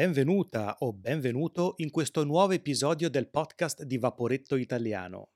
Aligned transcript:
Benvenuta 0.00 0.76
o 0.78 0.94
benvenuto 0.94 1.74
in 1.76 1.90
questo 1.90 2.24
nuovo 2.24 2.54
episodio 2.54 3.10
del 3.10 3.28
podcast 3.28 3.82
di 3.82 3.98
Vaporetto 3.98 4.56
Italiano, 4.56 5.32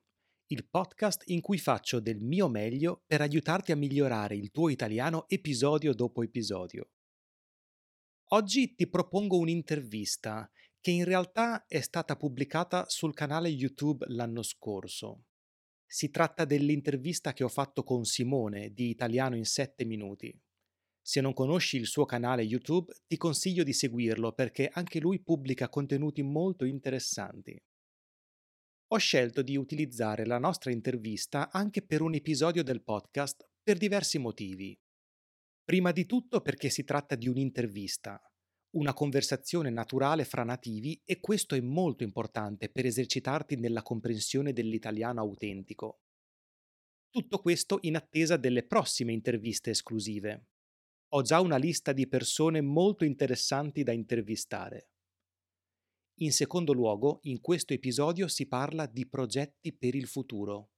il 0.46 0.66
podcast 0.66 1.24
in 1.26 1.42
cui 1.42 1.58
faccio 1.58 2.00
del 2.00 2.18
mio 2.22 2.48
meglio 2.48 3.02
per 3.06 3.20
aiutarti 3.20 3.72
a 3.72 3.76
migliorare 3.76 4.36
il 4.36 4.50
tuo 4.50 4.70
italiano 4.70 5.28
episodio 5.28 5.92
dopo 5.92 6.22
episodio. 6.22 6.92
Oggi 8.30 8.74
ti 8.74 8.88
propongo 8.88 9.36
un'intervista 9.36 10.50
che 10.80 10.92
in 10.92 11.04
realtà 11.04 11.66
è 11.66 11.80
stata 11.80 12.16
pubblicata 12.16 12.88
sul 12.88 13.12
canale 13.12 13.50
YouTube 13.50 14.06
l'anno 14.08 14.42
scorso. 14.42 15.24
Si 15.84 16.08
tratta 16.08 16.46
dell'intervista 16.46 17.34
che 17.34 17.44
ho 17.44 17.50
fatto 17.50 17.82
con 17.82 18.06
Simone 18.06 18.72
di 18.72 18.88
Italiano 18.88 19.36
in 19.36 19.44
7 19.44 19.84
minuti. 19.84 20.34
Se 21.06 21.20
non 21.20 21.34
conosci 21.34 21.76
il 21.76 21.86
suo 21.86 22.06
canale 22.06 22.40
YouTube, 22.40 22.90
ti 23.06 23.18
consiglio 23.18 23.62
di 23.62 23.74
seguirlo 23.74 24.32
perché 24.32 24.70
anche 24.72 25.00
lui 25.00 25.20
pubblica 25.20 25.68
contenuti 25.68 26.22
molto 26.22 26.64
interessanti. 26.64 27.62
Ho 28.86 28.96
scelto 28.96 29.42
di 29.42 29.54
utilizzare 29.58 30.24
la 30.24 30.38
nostra 30.38 30.72
intervista 30.72 31.50
anche 31.50 31.82
per 31.82 32.00
un 32.00 32.14
episodio 32.14 32.62
del 32.62 32.82
podcast 32.82 33.46
per 33.62 33.76
diversi 33.76 34.16
motivi. 34.16 34.74
Prima 35.62 35.92
di 35.92 36.06
tutto 36.06 36.40
perché 36.40 36.70
si 36.70 36.84
tratta 36.84 37.16
di 37.16 37.28
un'intervista, 37.28 38.18
una 38.76 38.94
conversazione 38.94 39.68
naturale 39.68 40.24
fra 40.24 40.42
nativi 40.42 40.98
e 41.04 41.20
questo 41.20 41.54
è 41.54 41.60
molto 41.60 42.02
importante 42.02 42.70
per 42.70 42.86
esercitarti 42.86 43.56
nella 43.56 43.82
comprensione 43.82 44.54
dell'italiano 44.54 45.20
autentico. 45.20 46.00
Tutto 47.10 47.40
questo 47.40 47.76
in 47.82 47.96
attesa 47.96 48.38
delle 48.38 48.64
prossime 48.64 49.12
interviste 49.12 49.68
esclusive 49.68 50.46
ho 51.16 51.22
già 51.22 51.40
una 51.40 51.56
lista 51.56 51.92
di 51.92 52.08
persone 52.08 52.60
molto 52.60 53.04
interessanti 53.04 53.84
da 53.84 53.92
intervistare. 53.92 54.88
In 56.18 56.32
secondo 56.32 56.72
luogo, 56.72 57.20
in 57.22 57.40
questo 57.40 57.72
episodio 57.72 58.26
si 58.26 58.48
parla 58.48 58.86
di 58.86 59.06
progetti 59.06 59.72
per 59.72 59.94
il 59.94 60.08
futuro. 60.08 60.70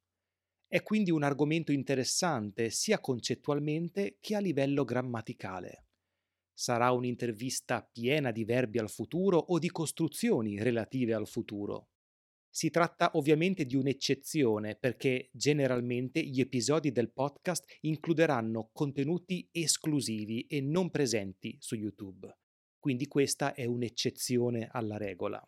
È 0.67 0.83
quindi 0.83 1.11
un 1.11 1.23
argomento 1.23 1.73
interessante 1.73 2.69
sia 2.69 3.01
concettualmente 3.01 4.19
che 4.21 4.35
a 4.35 4.41
livello 4.41 4.85
grammaticale. 4.85 5.87
Sarà 6.53 6.91
un'intervista 6.91 7.83
piena 7.91 8.31
di 8.31 8.45
verbi 8.45 8.79
al 8.79 8.91
futuro 8.91 9.39
o 9.39 9.59
di 9.59 9.71
costruzioni 9.71 10.63
relative 10.63 11.15
al 11.15 11.27
futuro. 11.27 11.89
Si 12.57 12.71
tratta 12.71 13.11
ovviamente 13.17 13.67
di 13.67 13.77
un'eccezione 13.77 14.77
perché 14.77 15.29
generalmente 15.31 16.23
gli 16.23 16.41
episodi 16.41 16.91
del 16.91 17.13
podcast 17.13 17.67
includeranno 17.81 18.71
contenuti 18.73 19.47
esclusivi 19.53 20.47
e 20.47 20.63
non 20.63 20.91
presenti 20.91 21.55
su 21.61 21.75
YouTube. 21.75 22.35
Quindi 22.79 23.09
questa 23.09 23.53
è 23.53 23.67
un'eccezione 23.67 24.71
alla 24.73 24.97
regola. 24.97 25.47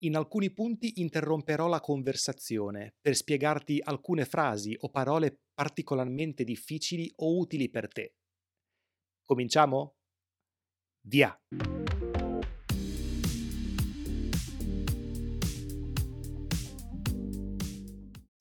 In 0.00 0.16
alcuni 0.16 0.52
punti 0.52 1.00
interromperò 1.00 1.66
la 1.66 1.80
conversazione 1.80 2.94
per 3.00 3.16
spiegarti 3.16 3.80
alcune 3.82 4.26
frasi 4.26 4.76
o 4.80 4.90
parole 4.90 5.44
particolarmente 5.54 6.44
difficili 6.44 7.10
o 7.16 7.38
utili 7.38 7.70
per 7.70 7.88
te. 7.88 8.16
Cominciamo? 9.22 9.96
Via! 11.06 11.34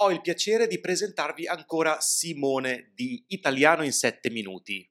Ho 0.03 0.11
il 0.11 0.19
piacere 0.19 0.67
di 0.67 0.81
presentarvi 0.81 1.47
ancora 1.47 2.01
Simone 2.01 2.91
di 2.93 3.23
Italiano 3.27 3.83
in 3.83 3.93
7 3.93 4.29
minuti. 4.31 4.85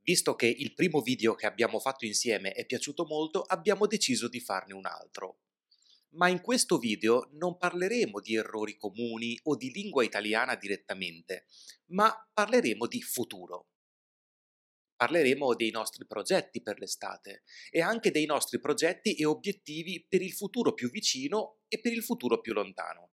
Visto 0.00 0.34
che 0.34 0.46
il 0.46 0.74
primo 0.74 1.00
video 1.00 1.36
che 1.36 1.46
abbiamo 1.46 1.78
fatto 1.78 2.04
insieme 2.06 2.50
è 2.50 2.66
piaciuto 2.66 3.04
molto, 3.04 3.42
abbiamo 3.42 3.86
deciso 3.86 4.28
di 4.28 4.40
farne 4.40 4.74
un 4.74 4.84
altro. 4.84 5.42
Ma 6.14 6.26
in 6.26 6.40
questo 6.40 6.78
video 6.78 7.28
non 7.34 7.56
parleremo 7.56 8.20
di 8.20 8.34
errori 8.34 8.76
comuni 8.76 9.38
o 9.44 9.54
di 9.54 9.70
lingua 9.70 10.02
italiana 10.02 10.56
direttamente, 10.56 11.46
ma 11.90 12.12
parleremo 12.34 12.88
di 12.88 13.00
futuro. 13.00 13.68
Parleremo 14.96 15.54
dei 15.54 15.70
nostri 15.70 16.04
progetti 16.04 16.62
per 16.62 16.80
l'estate 16.80 17.44
e 17.70 17.80
anche 17.80 18.10
dei 18.10 18.26
nostri 18.26 18.58
progetti 18.58 19.14
e 19.14 19.24
obiettivi 19.24 20.04
per 20.08 20.20
il 20.20 20.32
futuro 20.32 20.74
più 20.74 20.90
vicino 20.90 21.60
e 21.68 21.80
per 21.80 21.92
il 21.92 22.02
futuro 22.02 22.40
più 22.40 22.52
lontano. 22.52 23.11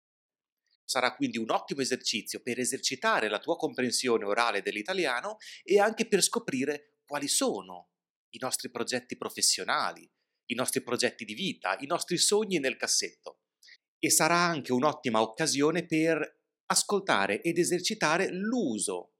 Sarà 0.85 1.15
quindi 1.15 1.37
un 1.37 1.49
ottimo 1.49 1.81
esercizio 1.81 2.41
per 2.41 2.59
esercitare 2.59 3.29
la 3.29 3.39
tua 3.39 3.55
comprensione 3.55 4.25
orale 4.25 4.61
dell'italiano 4.61 5.37
e 5.63 5.79
anche 5.79 6.07
per 6.07 6.21
scoprire 6.21 6.99
quali 7.05 7.27
sono 7.27 7.89
i 8.31 8.37
nostri 8.39 8.69
progetti 8.69 9.17
professionali, 9.17 10.09
i 10.47 10.55
nostri 10.55 10.81
progetti 10.81 11.25
di 11.25 11.33
vita, 11.33 11.77
i 11.79 11.85
nostri 11.85 12.17
sogni 12.17 12.59
nel 12.59 12.77
cassetto. 12.77 13.39
E 13.99 14.09
sarà 14.09 14.35
anche 14.35 14.73
un'ottima 14.73 15.21
occasione 15.21 15.85
per 15.85 16.41
ascoltare 16.65 17.41
ed 17.41 17.57
esercitare 17.57 18.29
l'uso 18.29 19.13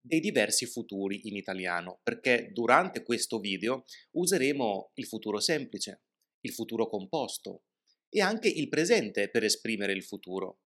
dei 0.00 0.20
diversi 0.20 0.66
futuri 0.66 1.28
in 1.28 1.36
italiano, 1.36 2.00
perché 2.02 2.50
durante 2.52 3.02
questo 3.02 3.38
video 3.38 3.84
useremo 4.12 4.90
il 4.94 5.06
futuro 5.06 5.40
semplice, 5.40 6.02
il 6.40 6.52
futuro 6.52 6.88
composto 6.88 7.64
e 8.10 8.20
anche 8.20 8.48
il 8.48 8.68
presente 8.68 9.30
per 9.30 9.44
esprimere 9.44 9.92
il 9.92 10.04
futuro. 10.04 10.63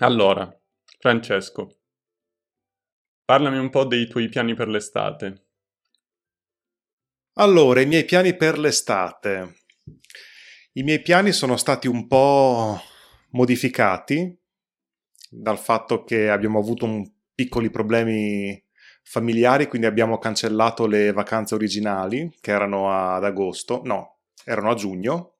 Allora, 0.00 0.46
Francesco, 0.98 1.78
parlami 3.24 3.56
un 3.56 3.70
po' 3.70 3.84
dei 3.84 4.06
tuoi 4.06 4.28
piani 4.28 4.52
per 4.52 4.68
l'estate. 4.68 5.46
Allora, 7.38 7.80
i 7.80 7.86
miei 7.86 8.04
piani 8.04 8.36
per 8.36 8.58
l'estate. 8.58 9.64
I 10.74 10.82
miei 10.82 11.00
piani 11.00 11.32
sono 11.32 11.56
stati 11.56 11.88
un 11.88 12.06
po' 12.06 12.78
modificati 13.30 14.38
dal 15.30 15.58
fatto 15.58 16.04
che 16.04 16.28
abbiamo 16.28 16.58
avuto 16.58 17.14
piccoli 17.34 17.70
problemi 17.70 18.62
familiari, 19.02 19.66
quindi 19.66 19.86
abbiamo 19.86 20.18
cancellato 20.18 20.86
le 20.86 21.10
vacanze 21.12 21.54
originali 21.54 22.36
che 22.42 22.50
erano 22.50 22.92
ad 22.92 23.24
agosto, 23.24 23.80
no, 23.84 24.18
erano 24.44 24.72
a 24.72 24.74
giugno 24.74 25.35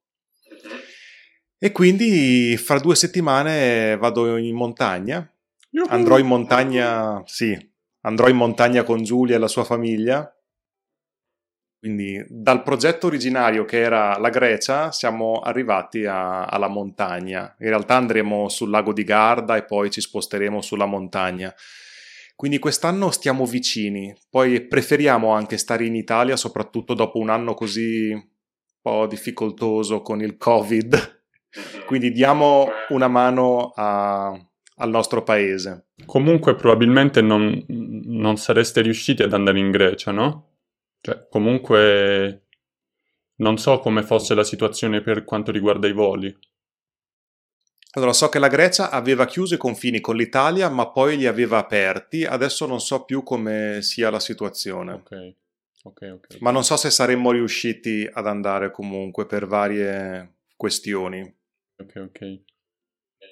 e 1.58 1.72
quindi 1.72 2.56
fra 2.58 2.78
due 2.78 2.94
settimane 2.94 3.96
vado 3.96 4.36
in 4.36 4.54
montagna. 4.54 5.28
Andrò 5.88 6.18
in 6.18 6.26
montagna, 6.26 7.22
sì, 7.26 7.56
andrò 8.02 8.28
in 8.28 8.36
montagna 8.36 8.82
con 8.82 9.02
Giulia 9.02 9.36
e 9.36 9.38
la 9.38 9.48
sua 9.48 9.64
famiglia. 9.64 10.30
Quindi 11.78 12.24
dal 12.28 12.62
progetto 12.62 13.06
originario 13.06 13.64
che 13.64 13.80
era 13.80 14.18
la 14.18 14.30
Grecia 14.30 14.90
siamo 14.90 15.40
arrivati 15.40 16.04
a, 16.04 16.44
alla 16.44 16.68
montagna. 16.68 17.54
In 17.60 17.68
realtà 17.68 17.96
andremo 17.96 18.48
sul 18.48 18.70
lago 18.70 18.92
di 18.92 19.04
Garda 19.04 19.56
e 19.56 19.64
poi 19.64 19.90
ci 19.90 20.00
sposteremo 20.00 20.60
sulla 20.60 20.86
montagna. 20.86 21.54
Quindi 22.34 22.58
quest'anno 22.58 23.10
stiamo 23.10 23.46
vicini, 23.46 24.14
poi 24.28 24.66
preferiamo 24.66 25.32
anche 25.32 25.56
stare 25.56 25.86
in 25.86 25.94
Italia, 25.94 26.36
soprattutto 26.36 26.92
dopo 26.92 27.18
un 27.18 27.30
anno 27.30 27.54
così 27.54 28.10
un 28.10 28.26
po' 28.82 29.06
difficoltoso 29.06 30.02
con 30.02 30.20
il 30.20 30.36
Covid 30.36 31.15
quindi 31.86 32.12
diamo 32.12 32.68
una 32.88 33.08
mano 33.08 33.72
a, 33.74 34.28
al 34.28 34.90
nostro 34.90 35.22
paese. 35.22 35.86
Comunque 36.04 36.54
probabilmente 36.54 37.20
non, 37.20 37.64
non, 37.68 38.36
sareste 38.36 38.80
riusciti 38.82 39.22
ad 39.22 39.32
andare 39.32 39.58
in 39.58 39.70
Grecia, 39.70 40.10
no? 40.10 40.50
Cioè, 41.00 41.26
comunque 41.28 42.46
non 43.36 43.58
so 43.58 43.78
come 43.78 44.02
fosse 44.02 44.34
la 44.34 44.44
situazione 44.44 45.00
per 45.00 45.24
quanto 45.24 45.50
riguarda 45.50 45.86
i 45.86 45.92
voli. 45.92 46.36
Allora, 47.92 48.12
so 48.12 48.28
che 48.28 48.38
la 48.38 48.48
Grecia 48.48 48.90
aveva 48.90 49.24
chiuso 49.24 49.54
i 49.54 49.58
confini 49.58 50.00
con 50.00 50.16
l'Italia, 50.16 50.68
ma 50.68 50.90
poi 50.90 51.16
li 51.16 51.26
aveva 51.26 51.56
aperti. 51.56 52.26
Adesso 52.26 52.66
non 52.66 52.80
so 52.80 53.04
più 53.04 53.22
come 53.22 53.78
sia 53.80 54.10
la 54.10 54.20
situazione. 54.20 54.92
Ok. 54.92 55.34
Okay, 55.86 56.10
okay. 56.10 56.38
Ma 56.40 56.50
non 56.50 56.64
so 56.64 56.76
se 56.76 56.90
saremmo 56.90 57.30
riusciti 57.30 58.08
ad 58.12 58.26
andare 58.26 58.72
comunque 58.72 59.24
per 59.24 59.46
varie 59.46 60.38
questioni. 60.56 61.35
Ok, 61.78 61.92
ok. 61.96 62.42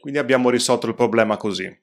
Quindi 0.01 0.19
abbiamo 0.19 0.51
risolto 0.51 0.87
il 0.87 0.95
problema 0.95 1.37
così. 1.37 1.83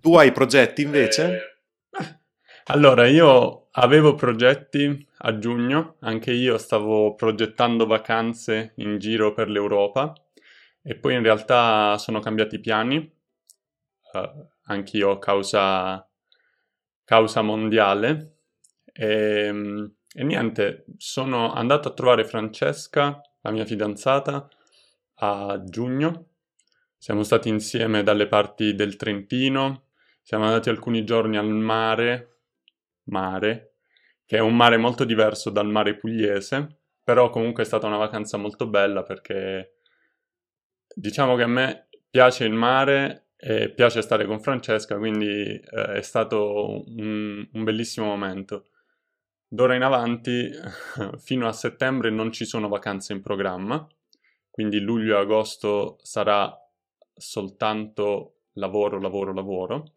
Tu 0.00 0.16
hai 0.16 0.32
progetti 0.32 0.82
invece? 0.82 1.58
Eh, 1.90 2.20
allora, 2.66 3.06
io 3.06 3.68
avevo 3.72 4.14
progetti 4.14 5.06
a 5.18 5.38
giugno, 5.38 5.96
anche 6.00 6.32
io 6.32 6.56
stavo 6.56 7.14
progettando 7.14 7.86
vacanze 7.86 8.72
in 8.76 8.98
giro 8.98 9.32
per 9.34 9.48
l'Europa 9.48 10.12
e 10.82 10.94
poi 10.96 11.14
in 11.14 11.22
realtà 11.22 11.98
sono 11.98 12.20
cambiati 12.20 12.54
i 12.54 12.60
piani, 12.60 12.96
uh, 14.12 14.46
anch'io 14.64 15.18
causa, 15.18 16.08
causa 17.04 17.42
mondiale. 17.42 18.36
E, 18.92 19.06
ehm, 19.46 19.94
e 20.12 20.24
niente, 20.24 20.86
sono 20.96 21.52
andato 21.52 21.88
a 21.88 21.92
trovare 21.92 22.24
Francesca, 22.24 23.20
la 23.42 23.50
mia 23.50 23.64
fidanzata, 23.64 24.48
a 25.20 25.62
giugno. 25.64 26.26
Siamo 26.96 27.22
stati 27.22 27.48
insieme 27.48 28.02
dalle 28.02 28.26
parti 28.26 28.74
del 28.74 28.96
Trentino, 28.96 29.86
siamo 30.22 30.44
andati 30.44 30.68
alcuni 30.68 31.04
giorni 31.04 31.36
al 31.38 31.48
mare, 31.48 32.40
mare, 33.04 33.74
che 34.26 34.36
è 34.36 34.40
un 34.40 34.54
mare 34.54 34.76
molto 34.76 35.04
diverso 35.04 35.50
dal 35.50 35.66
mare 35.66 35.96
pugliese, 35.96 36.80
però 37.02 37.30
comunque 37.30 37.62
è 37.62 37.66
stata 37.66 37.86
una 37.86 37.96
vacanza 37.96 38.36
molto 38.36 38.68
bella 38.68 39.02
perché 39.02 39.78
diciamo 40.94 41.36
che 41.36 41.42
a 41.42 41.48
me 41.48 41.88
piace 42.10 42.44
il 42.44 42.52
mare 42.52 43.28
e 43.36 43.70
piace 43.70 44.02
stare 44.02 44.26
con 44.26 44.40
Francesca, 44.40 44.98
quindi 44.98 45.58
eh, 45.58 45.92
è 45.94 46.02
stato 46.02 46.84
un, 46.86 47.48
un 47.50 47.64
bellissimo 47.64 48.06
momento. 48.06 48.66
D'ora 49.48 49.74
in 49.74 49.82
avanti, 49.82 50.50
fino 51.18 51.48
a 51.48 51.52
settembre, 51.52 52.10
non 52.10 52.30
ci 52.30 52.44
sono 52.44 52.68
vacanze 52.68 53.14
in 53.14 53.22
programma, 53.22 53.88
quindi 54.60 54.80
luglio 54.80 55.16
e 55.16 55.20
agosto 55.20 55.96
sarà 56.02 56.54
soltanto 57.14 58.42
lavoro, 58.56 59.00
lavoro, 59.00 59.32
lavoro. 59.32 59.94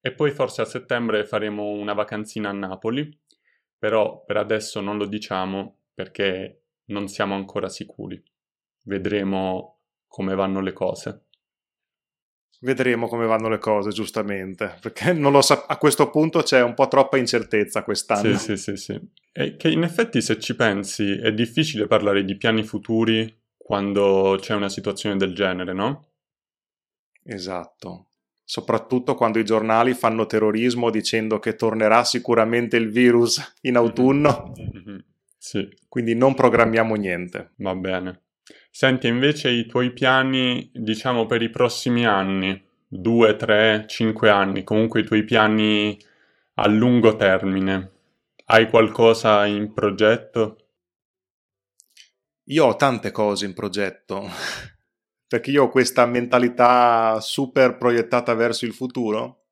E 0.00 0.12
poi 0.12 0.32
forse 0.32 0.62
a 0.62 0.64
settembre 0.64 1.24
faremo 1.24 1.68
una 1.68 1.92
vacanzina 1.92 2.48
a 2.48 2.52
Napoli, 2.52 3.16
però 3.78 4.24
per 4.24 4.38
adesso 4.38 4.80
non 4.80 4.98
lo 4.98 5.06
diciamo 5.06 5.82
perché 5.94 6.62
non 6.86 7.06
siamo 7.06 7.36
ancora 7.36 7.68
sicuri. 7.68 8.20
Vedremo 8.82 9.78
come 10.08 10.34
vanno 10.34 10.60
le 10.60 10.72
cose. 10.72 11.26
Vedremo 12.62 13.06
come 13.06 13.26
vanno 13.26 13.48
le 13.48 13.58
cose, 13.58 13.90
giustamente, 13.90 14.76
perché 14.80 15.12
non 15.12 15.30
lo 15.30 15.40
sa- 15.40 15.66
a 15.68 15.78
questo 15.78 16.10
punto 16.10 16.42
c'è 16.42 16.62
un 16.62 16.74
po' 16.74 16.88
troppa 16.88 17.16
incertezza 17.16 17.84
quest'anno. 17.84 18.36
Sì, 18.38 18.56
sì, 18.56 18.56
sì, 18.56 18.76
sì. 18.76 19.00
E 19.30 19.54
che 19.54 19.70
in 19.70 19.84
effetti 19.84 20.20
se 20.20 20.40
ci 20.40 20.56
pensi 20.56 21.12
è 21.12 21.32
difficile 21.32 21.86
parlare 21.86 22.24
di 22.24 22.36
piani 22.36 22.64
futuri 22.64 23.42
quando 23.64 24.36
c'è 24.38 24.54
una 24.54 24.68
situazione 24.68 25.16
del 25.16 25.34
genere, 25.34 25.72
no? 25.72 26.08
Esatto. 27.22 28.08
Soprattutto 28.44 29.14
quando 29.14 29.38
i 29.38 29.44
giornali 29.44 29.94
fanno 29.94 30.26
terrorismo 30.26 30.90
dicendo 30.90 31.38
che 31.38 31.54
tornerà 31.54 32.04
sicuramente 32.04 32.76
il 32.76 32.90
virus 32.90 33.56
in 33.62 33.76
autunno. 33.76 34.52
Mm-hmm. 34.60 34.98
Sì. 35.38 35.66
Quindi 35.88 36.14
non 36.14 36.34
programmiamo 36.34 36.94
niente. 36.96 37.52
Va 37.56 37.74
bene. 37.74 38.24
Senti, 38.70 39.06
invece 39.06 39.48
i 39.48 39.64
tuoi 39.64 39.92
piani, 39.92 40.70
diciamo, 40.74 41.24
per 41.24 41.40
i 41.40 41.48
prossimi 41.48 42.04
anni, 42.04 42.62
due, 42.86 43.34
tre, 43.36 43.86
cinque 43.88 44.28
anni, 44.28 44.62
comunque 44.62 45.00
i 45.00 45.04
tuoi 45.04 45.24
piani 45.24 45.98
a 46.56 46.68
lungo 46.68 47.16
termine, 47.16 47.92
hai 48.46 48.68
qualcosa 48.68 49.46
in 49.46 49.72
progetto? 49.72 50.63
Io 52.48 52.66
ho 52.66 52.76
tante 52.76 53.10
cose 53.10 53.46
in 53.46 53.54
progetto, 53.54 54.28
perché 55.26 55.50
io 55.50 55.64
ho 55.64 55.68
questa 55.70 56.04
mentalità 56.04 57.18
super 57.20 57.78
proiettata 57.78 58.34
verso 58.34 58.66
il 58.66 58.74
futuro 58.74 59.46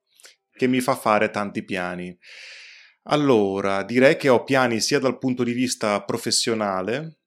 che 0.52 0.66
mi 0.66 0.80
fa 0.80 0.94
fare 0.94 1.30
tanti 1.30 1.64
piani. 1.64 2.16
Allora, 3.04 3.82
direi 3.82 4.16
che 4.16 4.28
ho 4.28 4.44
piani 4.44 4.78
sia 4.80 4.98
dal 4.98 5.18
punto 5.18 5.42
di 5.42 5.52
vista 5.52 6.02
professionale, 6.04 7.20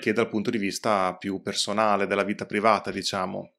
che 0.00 0.12
dal 0.12 0.28
punto 0.28 0.50
di 0.50 0.58
vista 0.58 1.16
più 1.16 1.40
personale, 1.40 2.06
della 2.08 2.24
vita 2.24 2.44
privata, 2.44 2.90
diciamo. 2.90 3.52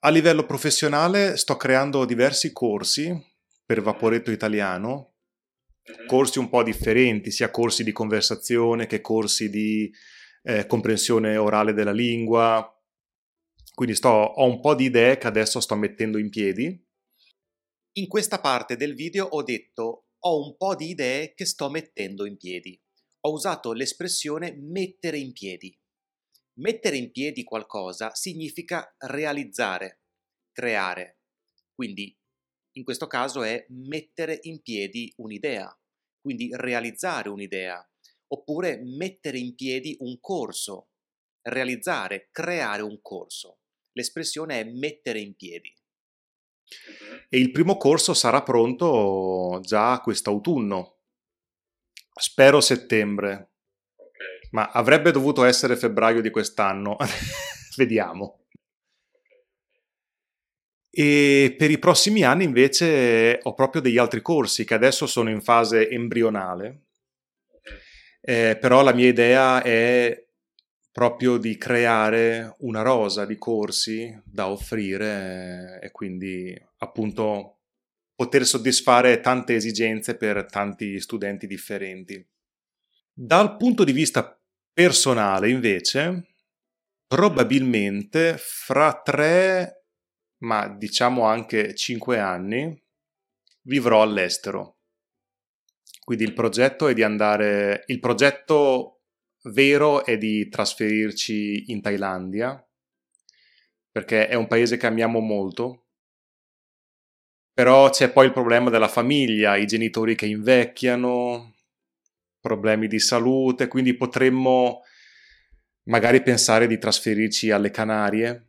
A 0.00 0.10
livello 0.10 0.44
professionale 0.44 1.36
sto 1.36 1.56
creando 1.56 2.04
diversi 2.04 2.52
corsi 2.52 3.16
per 3.64 3.80
Vaporetto 3.80 4.32
Italiano, 4.32 5.15
corsi 6.06 6.38
un 6.38 6.48
po' 6.48 6.62
differenti, 6.62 7.30
sia 7.30 7.50
corsi 7.50 7.84
di 7.84 7.92
conversazione 7.92 8.86
che 8.86 9.00
corsi 9.00 9.50
di 9.50 9.90
eh, 10.42 10.66
comprensione 10.66 11.36
orale 11.36 11.72
della 11.72 11.92
lingua. 11.92 12.70
Quindi 13.74 13.94
sto, 13.94 14.08
ho 14.08 14.46
un 14.46 14.60
po' 14.60 14.74
di 14.74 14.84
idee 14.84 15.18
che 15.18 15.26
adesso 15.26 15.60
sto 15.60 15.74
mettendo 15.74 16.18
in 16.18 16.30
piedi. 16.30 16.84
In 17.98 18.08
questa 18.08 18.40
parte 18.40 18.76
del 18.76 18.94
video 18.94 19.26
ho 19.26 19.42
detto 19.42 20.08
ho 20.18 20.44
un 20.44 20.56
po' 20.56 20.74
di 20.74 20.88
idee 20.88 21.34
che 21.34 21.44
sto 21.44 21.70
mettendo 21.70 22.26
in 22.26 22.36
piedi 22.36 22.78
ho 23.26 23.32
usato 23.32 23.72
l'espressione 23.72 24.52
mettere 24.52 25.18
in 25.18 25.32
piedi. 25.32 25.76
Mettere 26.60 26.96
in 26.96 27.10
piedi 27.10 27.42
qualcosa 27.42 28.14
significa 28.14 28.94
realizzare, 28.98 30.04
creare. 30.52 31.18
Quindi 31.74 32.16
in 32.76 32.84
questo 32.84 33.06
caso 33.06 33.42
è 33.42 33.64
mettere 33.70 34.38
in 34.42 34.62
piedi 34.62 35.12
un'idea, 35.16 35.76
quindi 36.20 36.50
realizzare 36.52 37.28
un'idea, 37.28 37.86
oppure 38.28 38.80
mettere 38.82 39.38
in 39.38 39.54
piedi 39.54 39.96
un 40.00 40.18
corso, 40.20 40.90
realizzare, 41.42 42.28
creare 42.30 42.82
un 42.82 43.00
corso. 43.00 43.58
L'espressione 43.92 44.60
è 44.60 44.64
mettere 44.64 45.20
in 45.20 45.34
piedi. 45.34 45.72
E 47.28 47.38
il 47.38 47.50
primo 47.50 47.76
corso 47.76 48.12
sarà 48.12 48.42
pronto 48.42 49.60
già 49.62 50.00
quest'autunno, 50.00 50.96
Spero 52.18 52.62
settembre. 52.62 53.50
Okay. 53.94 54.48
Ma 54.52 54.70
avrebbe 54.70 55.10
dovuto 55.10 55.44
essere 55.44 55.76
febbraio 55.76 56.22
di 56.22 56.30
quest'anno. 56.30 56.96
Vediamo. 57.76 58.45
E 60.98 61.54
per 61.58 61.70
i 61.70 61.78
prossimi 61.78 62.22
anni 62.22 62.44
invece 62.44 63.38
ho 63.42 63.52
proprio 63.52 63.82
degli 63.82 63.98
altri 63.98 64.22
corsi 64.22 64.64
che 64.64 64.72
adesso 64.72 65.06
sono 65.06 65.28
in 65.28 65.42
fase 65.42 65.90
embrionale. 65.90 66.84
Eh, 68.22 68.56
però 68.58 68.82
la 68.82 68.94
mia 68.94 69.06
idea 69.06 69.62
è 69.62 70.24
proprio 70.90 71.36
di 71.36 71.58
creare 71.58 72.54
una 72.60 72.80
rosa 72.80 73.26
di 73.26 73.36
corsi 73.36 74.18
da 74.24 74.48
offrire 74.48 75.80
e 75.82 75.90
quindi 75.90 76.58
appunto 76.78 77.58
poter 78.14 78.46
soddisfare 78.46 79.20
tante 79.20 79.54
esigenze 79.54 80.16
per 80.16 80.46
tanti 80.46 80.98
studenti 80.98 81.46
differenti. 81.46 82.26
Dal 83.12 83.58
punto 83.58 83.84
di 83.84 83.92
vista 83.92 84.40
personale, 84.72 85.50
invece, 85.50 86.28
probabilmente 87.06 88.36
fra 88.38 88.98
tre, 89.04 89.75
ma 90.46 90.68
diciamo 90.68 91.24
anche 91.24 91.74
cinque 91.74 92.20
anni, 92.20 92.80
vivrò 93.62 94.02
all'estero. 94.02 94.78
Quindi 96.04 96.22
il 96.22 96.34
progetto 96.34 96.86
è 96.86 96.94
di 96.94 97.02
andare, 97.02 97.82
il 97.86 97.98
progetto 97.98 99.00
vero 99.46 100.04
è 100.04 100.16
di 100.16 100.48
trasferirci 100.48 101.72
in 101.72 101.82
Thailandia, 101.82 102.64
perché 103.90 104.28
è 104.28 104.34
un 104.34 104.46
paese 104.46 104.76
che 104.76 104.86
amiamo 104.86 105.18
molto, 105.18 105.88
però 107.52 107.90
c'è 107.90 108.12
poi 108.12 108.26
il 108.26 108.32
problema 108.32 108.70
della 108.70 108.88
famiglia, 108.88 109.56
i 109.56 109.66
genitori 109.66 110.14
che 110.14 110.26
invecchiano, 110.26 111.54
problemi 112.38 112.86
di 112.86 113.00
salute, 113.00 113.66
quindi 113.66 113.96
potremmo 113.96 114.82
magari 115.88 116.22
pensare 116.22 116.68
di 116.68 116.78
trasferirci 116.78 117.50
alle 117.50 117.72
Canarie 117.72 118.45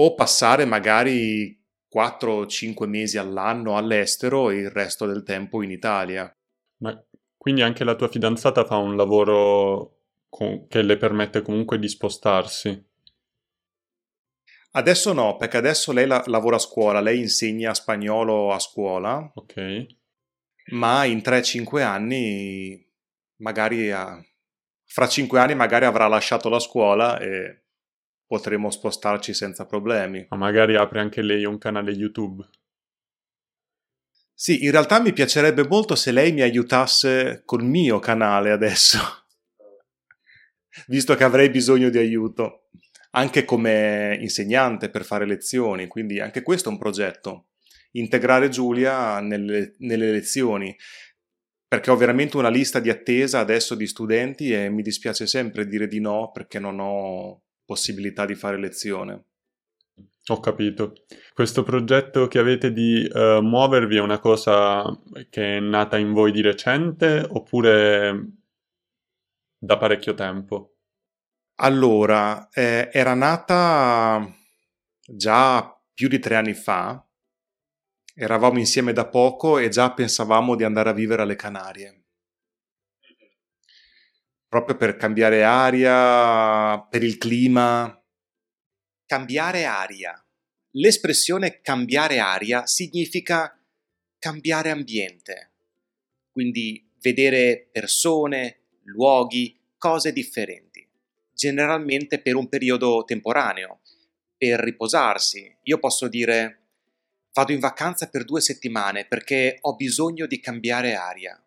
o 0.00 0.14
passare 0.14 0.64
magari 0.64 1.56
4-5 1.92 2.86
mesi 2.86 3.18
all'anno 3.18 3.76
all'estero 3.76 4.50
e 4.50 4.56
il 4.56 4.70
resto 4.70 5.06
del 5.06 5.22
tempo 5.22 5.62
in 5.62 5.70
Italia. 5.70 6.30
Ma 6.78 7.02
quindi 7.36 7.62
anche 7.62 7.84
la 7.84 7.94
tua 7.94 8.08
fidanzata 8.08 8.64
fa 8.64 8.76
un 8.76 8.96
lavoro 8.96 10.00
con... 10.28 10.66
che 10.68 10.82
le 10.82 10.96
permette 10.96 11.42
comunque 11.42 11.78
di 11.78 11.88
spostarsi? 11.88 12.86
Adesso 14.72 15.12
no, 15.12 15.36
perché 15.36 15.56
adesso 15.56 15.92
lei 15.92 16.06
la- 16.06 16.22
lavora 16.26 16.56
a 16.56 16.60
scuola, 16.60 17.00
lei 17.00 17.20
insegna 17.20 17.74
spagnolo 17.74 18.52
a 18.52 18.58
scuola. 18.58 19.30
Ok. 19.34 19.86
Ma 20.72 21.04
in 21.06 21.18
3-5 21.18 21.82
anni, 21.82 22.86
magari 23.36 23.90
a... 23.90 24.22
fra 24.84 25.08
5 25.08 25.40
anni 25.40 25.54
magari 25.54 25.86
avrà 25.86 26.06
lasciato 26.06 26.48
la 26.48 26.60
scuola 26.60 27.18
e 27.18 27.62
potremo 28.28 28.70
spostarci 28.70 29.32
senza 29.34 29.66
problemi. 29.66 30.24
Ma 30.28 30.36
magari 30.36 30.76
apre 30.76 31.00
anche 31.00 31.22
lei 31.22 31.44
un 31.44 31.58
canale 31.58 31.90
YouTube. 31.90 32.46
Sì, 34.32 34.64
in 34.64 34.70
realtà 34.70 35.00
mi 35.00 35.12
piacerebbe 35.12 35.66
molto 35.66 35.96
se 35.96 36.12
lei 36.12 36.30
mi 36.30 36.42
aiutasse 36.42 37.42
col 37.44 37.64
mio 37.64 37.98
canale 37.98 38.52
adesso, 38.52 38.98
visto 40.86 41.16
che 41.16 41.24
avrei 41.24 41.50
bisogno 41.50 41.88
di 41.88 41.98
aiuto 41.98 42.68
anche 43.12 43.44
come 43.44 44.16
insegnante 44.20 44.90
per 44.90 45.04
fare 45.04 45.26
lezioni, 45.26 45.88
quindi 45.88 46.20
anche 46.20 46.42
questo 46.42 46.68
è 46.68 46.72
un 46.72 46.78
progetto, 46.78 47.48
integrare 47.92 48.48
Giulia 48.48 49.18
nelle, 49.18 49.74
nelle 49.78 50.12
lezioni, 50.12 50.76
perché 51.66 51.90
ho 51.90 51.96
veramente 51.96 52.36
una 52.36 52.48
lista 52.48 52.78
di 52.78 52.90
attesa 52.90 53.40
adesso 53.40 53.74
di 53.74 53.88
studenti 53.88 54.52
e 54.52 54.68
mi 54.68 54.82
dispiace 54.82 55.26
sempre 55.26 55.66
dire 55.66 55.88
di 55.88 55.98
no 55.98 56.30
perché 56.30 56.60
non 56.60 56.78
ho 56.78 57.42
possibilità 57.68 58.24
di 58.24 58.34
fare 58.34 58.58
lezione. 58.58 59.24
Ho 60.28 60.40
capito. 60.40 60.94
Questo 61.34 61.62
progetto 61.62 62.28
che 62.28 62.38
avete 62.38 62.72
di 62.72 63.06
uh, 63.12 63.42
muovervi 63.42 63.96
è 63.96 64.00
una 64.00 64.18
cosa 64.18 64.84
che 65.28 65.58
è 65.58 65.60
nata 65.60 65.98
in 65.98 66.14
voi 66.14 66.32
di 66.32 66.40
recente 66.40 67.26
oppure 67.28 68.26
da 69.58 69.76
parecchio 69.76 70.14
tempo? 70.14 70.76
Allora, 71.56 72.48
eh, 72.48 72.88
era 72.90 73.12
nata 73.12 74.26
già 75.06 75.78
più 75.92 76.08
di 76.08 76.18
tre 76.18 76.36
anni 76.36 76.54
fa 76.54 77.02
eravamo 78.14 78.58
insieme 78.58 78.92
da 78.92 79.06
poco 79.06 79.58
e 79.58 79.68
già 79.68 79.92
pensavamo 79.92 80.56
di 80.56 80.64
andare 80.64 80.90
a 80.90 80.92
vivere 80.92 81.22
alle 81.22 81.36
Canarie. 81.36 81.97
Proprio 84.48 84.76
per 84.76 84.96
cambiare 84.96 85.42
aria, 85.44 86.80
per 86.80 87.02
il 87.02 87.18
clima. 87.18 88.02
Cambiare 89.04 89.64
aria. 89.64 90.24
L'espressione 90.72 91.60
cambiare 91.60 92.18
aria 92.18 92.66
significa 92.66 93.54
cambiare 94.18 94.70
ambiente, 94.70 95.52
quindi 96.32 96.90
vedere 97.00 97.68
persone, 97.70 98.60
luoghi, 98.84 99.58
cose 99.76 100.12
differenti, 100.12 100.86
generalmente 101.32 102.20
per 102.20 102.34
un 102.34 102.48
periodo 102.48 103.04
temporaneo, 103.04 103.80
per 104.36 104.60
riposarsi. 104.60 105.56
Io 105.64 105.78
posso 105.78 106.08
dire 106.08 106.62
vado 107.32 107.52
in 107.52 107.60
vacanza 107.60 108.08
per 108.08 108.24
due 108.24 108.40
settimane 108.40 109.04
perché 109.04 109.58
ho 109.60 109.76
bisogno 109.76 110.26
di 110.26 110.40
cambiare 110.40 110.94
aria. 110.94 111.40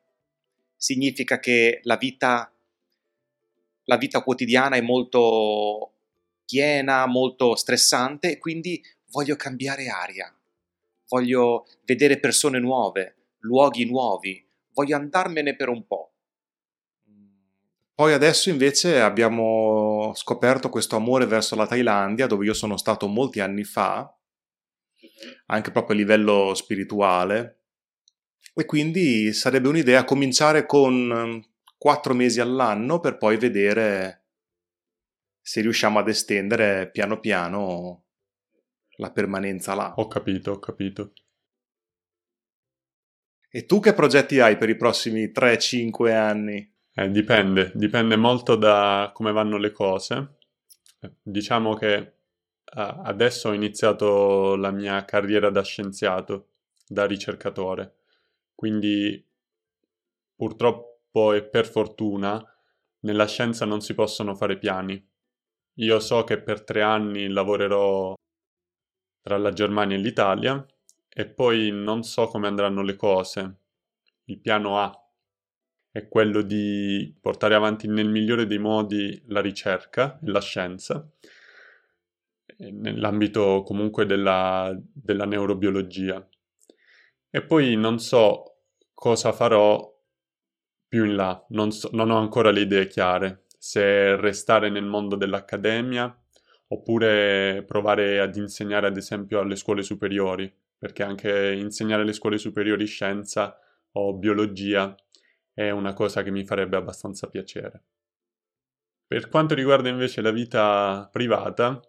Significa 0.76 1.40
che 1.40 1.80
la 1.84 1.98
vita, 1.98 2.52
la 3.86 3.98
vita 3.98 4.22
quotidiana 4.22 4.76
è 4.76 4.82
molto 4.82 5.94
piena, 6.46 7.06
molto 7.06 7.56
stressante 7.56 8.38
quindi 8.38 8.82
voglio 9.12 9.36
cambiare 9.36 9.88
aria. 9.88 10.34
Voglio 11.08 11.66
vedere 11.86 12.20
persone 12.20 12.60
nuove, 12.60 13.16
luoghi 13.40 13.86
nuovi, 13.86 14.46
voglio 14.74 14.96
andarmene 14.96 15.56
per 15.56 15.70
un 15.70 15.86
po'. 15.86 16.12
Poi 17.94 18.14
adesso 18.14 18.50
invece 18.50 19.00
abbiamo 19.00 20.12
scoperto 20.16 20.70
questo 20.70 20.96
amore 20.96 21.26
verso 21.26 21.56
la 21.56 21.68
Thailandia, 21.68 22.28
dove 22.28 22.46
io 22.46 22.54
sono 22.54 22.78
stato 22.78 23.08
molti 23.08 23.42
anni 23.42 23.64
fa, 23.64 24.12
anche 25.48 25.72
proprio 25.72 25.96
a 25.96 26.00
livello 26.00 26.54
spirituale, 26.56 27.60
e 28.56 28.66
quindi 28.66 29.34
sarebbe 29.34 29.68
un'idea 29.68 30.04
cominciare 30.04 30.66
con 30.66 31.46
quattro 31.82 32.14
mesi 32.14 32.40
all'anno 32.40 33.00
per 33.00 33.18
poi 33.18 33.38
vedere 33.38 34.26
se 35.42 35.62
riusciamo 35.62 35.98
ad 35.98 36.10
estendere 36.10 36.92
piano 36.92 37.20
piano 37.20 38.04
la 38.98 39.12
permanenza 39.12 39.74
là. 39.74 39.92
Ho 39.96 40.06
capito, 40.06 40.52
ho 40.52 40.60
capito. 40.60 41.14
E 43.50 43.66
tu 43.66 43.80
che 43.80 43.96
progetti 43.96 44.40
hai 44.40 44.58
per 44.58 44.70
i 44.70 44.76
prossimi 44.76 45.32
3-5 45.32 46.14
anni? 46.14 46.72
Eh, 46.94 47.10
dipende, 47.10 47.72
dipende 47.74 48.16
molto 48.16 48.56
da 48.56 49.10
come 49.12 49.32
vanno 49.32 49.58
le 49.58 49.72
cose. 49.72 50.38
Diciamo 51.20 51.74
che 51.74 52.14
adesso 52.76 53.50
ho 53.50 53.54
iniziato 53.54 54.56
la 54.56 54.70
mia 54.70 55.04
carriera 55.04 55.50
da 55.50 55.64
scienziato, 55.64 56.50
da 56.88 57.08
ricercatore, 57.08 57.96
quindi 58.54 59.28
purtroppo 60.36 60.91
e 61.14 61.44
per 61.44 61.68
fortuna 61.68 62.42
nella 63.00 63.28
scienza 63.28 63.66
non 63.66 63.82
si 63.82 63.94
possono 63.94 64.36
fare 64.36 64.58
piani. 64.58 65.10
Io 65.76 66.00
so 66.00 66.24
che 66.24 66.42
per 66.42 66.64
tre 66.64 66.82
anni 66.82 67.28
lavorerò 67.28 68.14
tra 69.22 69.38
la 69.38 69.52
Germania 69.52 69.98
e 69.98 70.00
l'Italia 70.00 70.66
e 71.10 71.28
poi 71.28 71.72
non 71.72 72.04
so 72.04 72.28
come 72.28 72.48
andranno 72.48 72.82
le 72.82 72.96
cose. 72.96 73.56
Il 74.26 74.40
piano 74.40 74.80
A 74.80 74.92
è 75.92 76.08
quello 76.08 76.42
di 76.42 77.14
portare 77.20 77.56
avanti 77.56 77.88
nel 77.88 78.10
migliore 78.10 78.46
dei 78.46 78.60
modi 78.60 79.22
la 79.28 79.42
ricerca 79.42 80.20
e 80.24 80.30
la 80.30 80.40
scienza, 80.40 81.06
nell'ambito 82.58 83.64
comunque 83.64 84.06
della, 84.06 84.74
della 84.80 85.26
neurobiologia. 85.26 86.26
E 87.30 87.44
poi 87.44 87.76
non 87.76 88.00
so 88.00 88.60
cosa 88.94 89.34
farò 89.34 89.90
più 90.92 91.06
in 91.06 91.16
là, 91.16 91.42
non, 91.52 91.72
so, 91.72 91.90
non 91.94 92.10
ho 92.10 92.18
ancora 92.18 92.52
le 92.52 92.60
idee 92.60 92.88
chiare, 92.88 93.46
se 93.58 94.18
restare 94.18 94.70
nel 94.70 94.84
mondo 94.84 95.16
dell'accademia 95.16 96.14
oppure 96.68 97.64
provare 97.66 98.20
ad 98.20 98.36
insegnare 98.36 98.88
ad 98.88 98.98
esempio 98.98 99.40
alle 99.40 99.56
scuole 99.56 99.84
superiori, 99.84 100.54
perché 100.78 101.04
anche 101.04 101.54
insegnare 101.54 102.02
alle 102.02 102.12
scuole 102.12 102.38
superiori 102.38 102.86
scienza 102.88 103.58
o 103.94 104.18
biologia 104.18 104.94
è 105.54 105.70
una 105.70 105.94
cosa 105.94 106.24
che 106.24 106.32
mi 106.32 106.44
farebbe 106.44 106.76
abbastanza 106.76 107.30
piacere. 107.30 107.84
Per 109.08 109.30
quanto 109.30 109.56
riguarda 109.56 109.88
invece 109.88 110.20
la 110.20 110.32
vita 110.32 111.08
privata, 111.10 111.80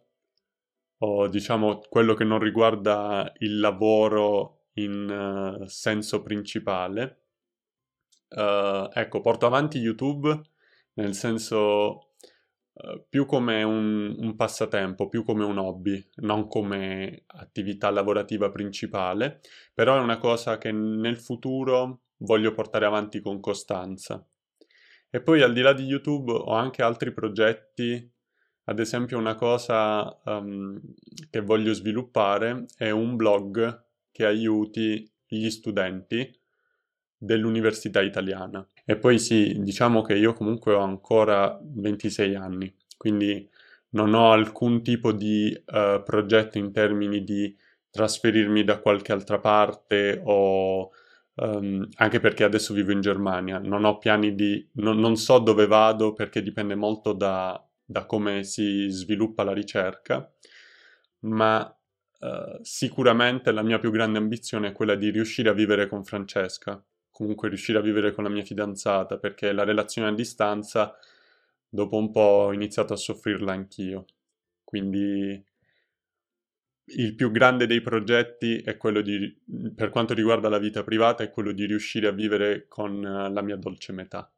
o 0.99 1.27
diciamo 1.27 1.81
quello 1.89 2.15
che 2.15 2.23
non 2.23 2.39
riguarda 2.39 3.33
il 3.39 3.59
lavoro 3.59 4.67
in 4.75 5.59
uh, 5.61 5.67
senso 5.67 6.23
principale, 6.23 7.22
uh, 8.35 8.91
ecco, 8.93 9.21
porto 9.21 9.47
avanti 9.47 9.79
YouTube 9.79 10.41
nel 10.95 11.15
senso 11.15 12.13
uh, 12.73 13.05
più 13.09 13.27
come 13.27 13.63
un, 13.63 14.15
un, 14.19 14.37
passatempo, 14.37 15.09
più 15.09 15.25
come 15.25 15.45
un 15.45 15.59
hobby, 15.59 16.05
non 16.17 16.47
come 16.49 17.25
attività 17.27 17.91
lavorativa 17.91 18.51
principale, 18.51 19.41
però 19.73 19.97
è 19.97 20.01
una 20.01 20.19
cosa 20.19 20.59
che 20.59 20.73
nel 20.73 21.19
futuro 21.19 22.03
voglio 22.19 22.53
portare 22.53 22.87
avanti 22.87 23.21
con 23.21 23.41
costanza. 23.41 24.25
E 25.11 25.21
poi 25.21 25.43
al 25.43 25.53
di 25.53 25.61
là 25.61 25.73
di 25.73 25.85
YouTube 25.85 26.33
ho 26.33 26.53
anche 26.53 26.83
altri 26.83 27.13
progetti, 27.13 28.11
ad 28.65 28.79
esempio 28.79 29.19
una 29.19 29.35
cosa 29.35 30.21
um, 30.25 30.81
che 31.29 31.41
voglio 31.41 31.73
sviluppare 31.73 32.67
è 32.77 32.91
un 32.91 33.17
blog 33.17 33.87
che 34.11 34.25
aiuti 34.25 35.11
gli 35.27 35.51
studenti 35.51 36.42
dell'università 37.23 38.03
italiana. 38.03 38.67
E 38.85 38.97
poi 38.97 39.19
sì, 39.21 39.55
diciamo 39.61 40.03
che 40.03 40.15
io 40.15 40.33
comunque 40.33 40.75
ho 40.75 40.81
ancora 40.81 41.57
26 41.63 42.35
anni, 42.35 42.75
quindi 42.97 43.49
non 43.91 44.15
ho 44.15 44.33
alcun 44.33 44.83
tipo 44.83 45.13
di 45.13 45.55
uh, 45.67 46.03
progetto 46.03 46.59
in 46.59 46.73
termini 46.73 47.23
di 47.23 47.57
trasferirmi 47.91 48.65
da 48.65 48.81
qualche 48.81 49.13
altra 49.13 49.39
parte 49.39 50.21
o 50.25 50.91
Um, 51.35 51.89
anche 51.95 52.21
perché 52.21 52.45
adesso 52.45 52.75
vivo 52.75 52.93
in 52.93 53.01
Germania, 53.01 53.59
non 53.59 53.85
ho 53.85 53.97
piani 53.97 54.35
di... 54.35 54.69
non, 54.75 54.99
non 54.99 55.17
so 55.17 55.39
dove 55.39 55.67
vado 55.67 56.13
perché 56.13 56.43
dipende 56.43 56.75
molto 56.75 57.15
da, 57.15 57.59
da, 57.83 58.05
come 58.05 58.45
si 58.45 58.91
sviluppa 58.91 59.43
la 59.43 59.55
ricerca, 59.55 60.31
ma 61.21 61.65
uh, 62.21 62.59
sicuramente 62.61 63.51
la 63.51 63.63
mia 63.63 63.79
più 63.79 63.91
grande 63.91 64.19
ambizione 64.19 64.69
è 64.69 64.73
quella 64.73 64.95
di 64.95 65.09
riuscire 65.09 65.49
a 65.49 65.55
vivere 65.55 65.89
con 65.89 66.05
Francesca, 66.05 66.85
comunque 67.13 67.49
riuscire 67.49 67.79
a 67.79 67.83
vivere 67.83 68.13
con 68.13 68.25
la 68.25 68.31
mia 68.31 68.43
fidanzata, 68.43 69.19
perché 69.19 69.53
la 69.53 69.65
relazione 69.65 70.09
a 70.09 70.15
distanza 70.15 70.97
dopo 71.69 71.97
un 71.97 72.11
po' 72.11 72.21
ho 72.21 72.53
iniziato 72.53 72.95
a 72.95 72.97
soffrirla 72.97 73.53
anch'io. 73.53 74.07
Quindi 74.65 75.45
il 76.85 77.15
più 77.15 77.31
grande 77.31 77.67
dei 77.67 77.81
progetti 77.81 78.59
è 78.59 78.77
quello 78.77 79.01
di, 79.01 79.41
per 79.75 79.91
quanto 79.91 80.15
riguarda 80.15 80.49
la 80.49 80.59
vita 80.59 80.83
privata, 80.83 81.23
è 81.23 81.31
quello 81.31 81.53
di 81.53 81.65
riuscire 81.67 82.09
a 82.09 82.13
vivere 82.13 82.67
con 82.69 83.05
eh, 83.05 83.31
la 83.31 83.43
mia 83.43 83.57
dolce 83.57 83.93
metà. 83.93 84.31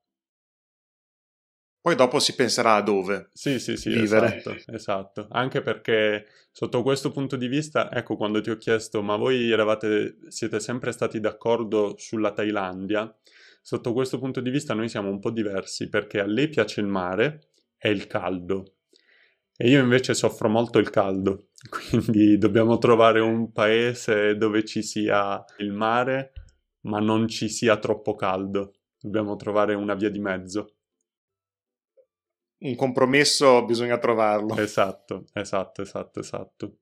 Poi 1.85 1.97
dopo 1.97 2.19
si 2.19 2.35
penserà 2.35 2.77
a 2.77 2.83
dove 2.83 3.29
sì, 3.35 3.59
sì, 3.59 3.77
sì, 3.77 3.91
vivere. 3.91 4.37
Esatto, 4.39 4.73
esatto. 4.73 5.27
Anche 5.31 5.61
perché 5.61 6.27
sotto 6.51 6.83
questo 6.83 7.11
punto 7.11 7.37
di 7.37 7.47
vista, 7.47 7.93
ecco, 7.93 8.17
quando 8.17 8.41
ti 8.41 8.49
ho 8.49 8.57
chiesto, 8.57 9.03
ma 9.03 9.17
voi 9.17 9.51
eravate, 9.51 10.17
siete 10.29 10.61
sempre 10.61 10.93
stati 10.93 11.21
d'accordo 11.21 11.95
sulla 11.99 12.33
Thailandia? 12.33 13.15
Sotto 13.61 13.93
questo 13.93 14.19
punto 14.19 14.41
di 14.41 14.49
vista 14.49 14.73
noi 14.73 14.89
siamo 14.89 15.11
un 15.11 15.21
po' 15.21 15.31
diversi 15.31 15.91
perché 15.91 16.21
a 16.21 16.27
lei 16.27 16.49
piace 16.49 16.81
il 16.81 16.87
mare 16.87 17.49
e 17.77 17.91
il 17.91 18.07
caldo 18.07 18.77
e 19.57 19.69
io 19.69 19.81
invece 19.81 20.15
soffro 20.15 20.49
molto 20.49 20.79
il 20.79 20.91
caldo, 20.91 21.49
quindi 21.69 22.39
dobbiamo 22.39 22.79
trovare 22.79 23.21
un 23.21 23.53
paese 23.53 24.37
dove 24.37 24.65
ci 24.65 24.83
sia 24.83 25.45
il 25.59 25.73
mare, 25.73 26.33
ma 26.83 26.99
non 26.99 27.29
ci 27.29 27.49
sia 27.49 27.77
troppo 27.77 28.15
caldo. 28.15 28.73
Dobbiamo 28.99 29.37
trovare 29.37 29.75
una 29.75 29.95
via 29.95 30.09
di 30.09 30.19
mezzo. 30.19 30.74
Un 32.65 32.77
compromesso 32.77 33.63
bisogna 33.67 33.99
trovarlo. 33.99 34.57
Esatto, 34.57 35.27
esatto, 35.35 35.83
esatto, 35.83 36.21
esatto. 36.21 36.79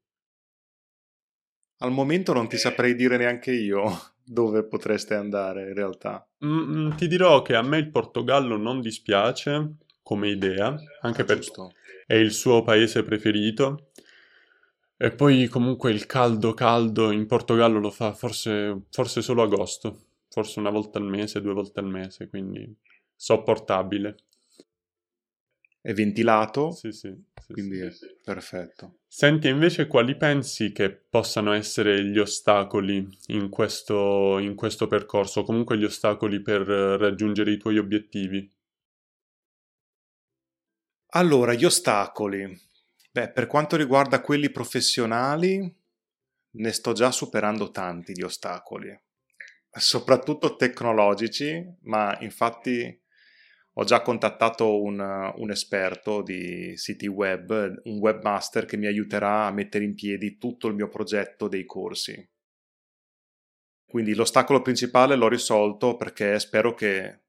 Al 1.79 1.91
momento 1.91 2.33
non 2.33 2.49
ti 2.49 2.57
saprei 2.57 2.95
dire 2.95 3.17
neanche 3.17 3.51
io 3.53 3.83
dove 4.23 4.65
potreste 4.65 5.15
andare 5.15 5.67
in 5.69 5.75
realtà. 5.75 6.25
Mm, 6.45 6.87
mm 6.87 6.97
ti 6.97 7.09
dirò 7.09 7.43
che 7.43 7.57
a 7.57 7.63
me 7.63 7.79
il 7.79 7.91
Portogallo 7.91 8.57
non 8.57 8.81
dispiace 8.81 9.79
come 10.05 10.29
idea, 10.29 10.73
anche 11.01 11.23
ah, 11.23 11.25
perché 11.25 11.51
è 12.07 12.15
il 12.15 12.31
suo 12.33 12.63
paese 12.63 13.03
preferito. 13.03 13.91
E 14.97 15.11
poi 15.11 15.49
comunque 15.49 15.91
il 15.91 16.07
caldo 16.07 16.55
caldo 16.55 17.11
in 17.11 17.27
Portogallo 17.27 17.81
lo 17.81 17.91
fa 17.91 18.13
forse, 18.13 18.83
forse 18.89 19.21
solo 19.21 19.43
agosto, 19.43 20.05
forse 20.29 20.61
una 20.61 20.71
volta 20.71 21.01
al 21.01 21.07
mese, 21.07 21.41
due 21.41 21.55
volte 21.55 21.81
al 21.81 21.89
mese, 21.89 22.29
quindi 22.29 22.73
sopportabile. 23.17 24.15
È 25.83 25.93
ventilato, 25.93 26.71
Sì, 26.71 26.93
sì. 26.93 27.15
sì, 27.45 27.53
quindi 27.53 27.77
sì. 27.91 28.07
è 28.07 28.15
perfetto. 28.25 29.01
Senti, 29.07 29.49
invece, 29.49 29.87
quali 29.89 30.17
pensi 30.17 30.73
che 30.73 30.91
possano 30.91 31.53
essere 31.53 32.03
gli 32.05 32.19
ostacoli 32.19 33.07
in 33.27 33.51
questo, 33.51 34.39
in 34.39 34.55
questo 34.55 34.87
percorso, 34.87 35.43
comunque 35.43 35.77
gli 35.77 35.85
ostacoli 35.85 36.41
per 36.41 36.63
eh, 36.71 36.97
raggiungere 36.97 37.53
i 37.53 37.59
tuoi 37.59 37.77
obiettivi? 37.79 38.51
Allora, 41.15 41.53
gli 41.55 41.65
ostacoli. 41.65 42.59
Beh, 43.11 43.31
per 43.33 43.47
quanto 43.47 43.77
riguarda 43.77 44.21
quelli 44.23 44.51
professionali, 44.51 45.75
ne 46.55 46.73
sto 46.73 46.93
già 46.93 47.11
superando 47.11 47.71
tanti 47.71 48.13
di 48.13 48.23
ostacoli, 48.23 48.99
soprattutto 49.71 50.57
tecnologici, 50.57 51.63
ma 51.83 52.17
infatti 52.21 53.02
ho 53.75 53.85
già 53.85 54.03
contattato 54.03 54.83
un, 54.83 54.99
un 55.37 55.51
esperto 55.51 56.23
di 56.23 56.77
siti 56.77 57.07
web, 57.07 57.81
un 57.85 57.99
webmaster 57.99 58.67
che 58.67 58.77
mi 58.77 58.87
aiuterà 58.87 59.47
a 59.47 59.53
mettere 59.53 59.85
in 59.85 59.95
piedi 59.95 60.37
tutto 60.37 60.69
il 60.69 60.75
mio 60.75 60.89
progetto 60.89 61.49
dei 61.49 61.65
corsi. 61.65 62.31
Quindi 63.87 64.15
l'ostacolo 64.15 64.63
principale 64.63 65.17
l'ho 65.17 65.29
risolto 65.29 65.97
perché 65.97 66.39
spero 66.39 66.75
che 66.75 67.21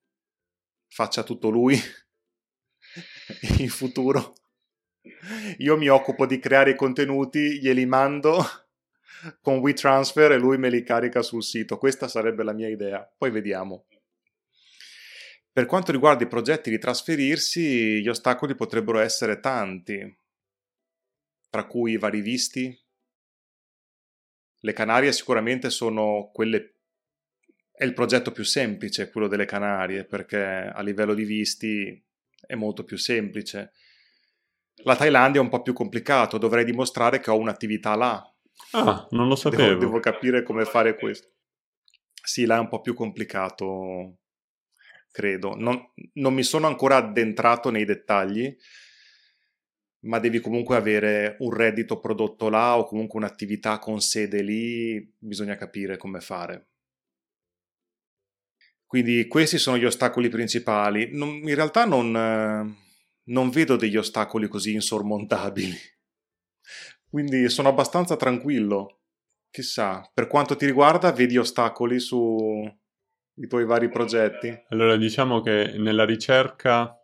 faccia 0.87 1.23
tutto 1.23 1.49
lui 1.49 1.77
in 3.59 3.69
futuro. 3.69 4.33
Io 5.57 5.77
mi 5.77 5.87
occupo 5.87 6.25
di 6.25 6.39
creare 6.39 6.71
i 6.71 6.75
contenuti, 6.75 7.59
glieli 7.59 7.85
mando 7.85 8.41
con 9.41 9.57
WeTransfer 9.57 10.33
e 10.33 10.37
lui 10.37 10.57
me 10.57 10.69
li 10.69 10.83
carica 10.83 11.21
sul 11.21 11.43
sito. 11.43 11.77
Questa 11.77 12.07
sarebbe 12.07 12.43
la 12.43 12.53
mia 12.53 12.69
idea. 12.69 13.09
Poi 13.17 13.31
vediamo. 13.31 13.85
Per 15.53 15.67
quanto 15.67 15.91
riguarda 15.91 16.23
i 16.23 16.27
progetti 16.27 16.71
di 16.71 16.79
trasferirsi, 16.79 18.01
gli 18.01 18.07
ostacoli 18.07 18.55
potrebbero 18.55 18.97
essere 18.97 19.39
tanti, 19.39 20.17
tra 21.47 21.67
cui 21.67 21.91
i 21.91 21.97
vari 21.97 22.21
visti. 22.21 22.75
Le 24.61 24.73
Canarie 24.73 25.11
sicuramente 25.11 25.69
sono 25.69 26.31
quelle 26.33 26.73
è 27.71 27.83
il 27.83 27.93
progetto 27.93 28.31
più 28.31 28.43
semplice, 28.43 29.11
quello 29.11 29.27
delle 29.27 29.45
Canarie, 29.45 30.05
perché 30.05 30.41
a 30.41 30.81
livello 30.81 31.13
di 31.13 31.23
visti 31.23 32.03
è 32.47 32.55
molto 32.55 32.83
più 32.83 32.97
semplice. 32.97 33.73
La 34.85 34.95
Thailandia 34.95 35.39
è 35.39 35.43
un 35.43 35.49
po' 35.49 35.61
più 35.61 35.73
complicato, 35.73 36.39
dovrei 36.39 36.65
dimostrare 36.65 37.19
che 37.19 37.29
ho 37.29 37.37
un'attività 37.37 37.95
là. 37.95 38.27
Ah, 38.71 39.07
non 39.11 39.27
lo 39.27 39.35
sapevo. 39.35 39.61
Devo, 39.61 39.79
devo 39.79 39.99
capire 39.99 40.41
come 40.41 40.65
fare 40.65 40.95
questo. 40.95 41.27
Sì, 42.23 42.45
là 42.45 42.55
è 42.55 42.59
un 42.59 42.69
po' 42.69 42.81
più 42.81 42.95
complicato, 42.95 44.17
credo. 45.13 45.55
Non, 45.55 45.79
non 46.13 46.33
mi 46.33 46.43
sono 46.43 46.67
ancora 46.67 46.97
addentrato 46.97 47.69
nei 47.69 47.85
dettagli, 47.85 48.53
ma 50.01 50.19
devi 50.19 50.39
comunque 50.39 50.75
avere 50.75 51.37
un 51.39 51.53
reddito 51.53 51.99
prodotto 51.99 52.49
là 52.49 52.77
o 52.77 52.85
comunque 52.85 53.19
un'attività 53.19 53.79
con 53.79 54.01
sede 54.01 54.41
lì, 54.41 55.15
bisogna 55.17 55.55
capire 55.55 55.95
come 55.95 56.19
fare. 56.19 56.67
Quindi 58.85 59.27
questi 59.27 59.57
sono 59.57 59.77
gli 59.77 59.85
ostacoli 59.85 60.29
principali. 60.29 61.09
Non, 61.15 61.29
in 61.29 61.55
realtà 61.55 61.85
non, 61.85 62.11
non 63.23 63.49
vedo 63.49 63.75
degli 63.75 63.97
ostacoli 63.97 64.47
così 64.47 64.73
insormontabili. 64.73 65.77
Quindi 67.09 67.49
sono 67.49 67.69
abbastanza 67.69 68.15
tranquillo. 68.15 68.99
Chissà, 69.49 70.09
per 70.13 70.27
quanto 70.27 70.55
ti 70.55 70.65
riguarda, 70.65 71.11
vedi 71.11 71.37
ostacoli 71.37 71.99
sui 73.33 73.47
tuoi 73.47 73.65
vari 73.65 73.89
progetti? 73.89 74.65
Allora, 74.69 74.95
diciamo 74.95 75.41
che 75.41 75.73
nella 75.77 76.05
ricerca 76.05 76.97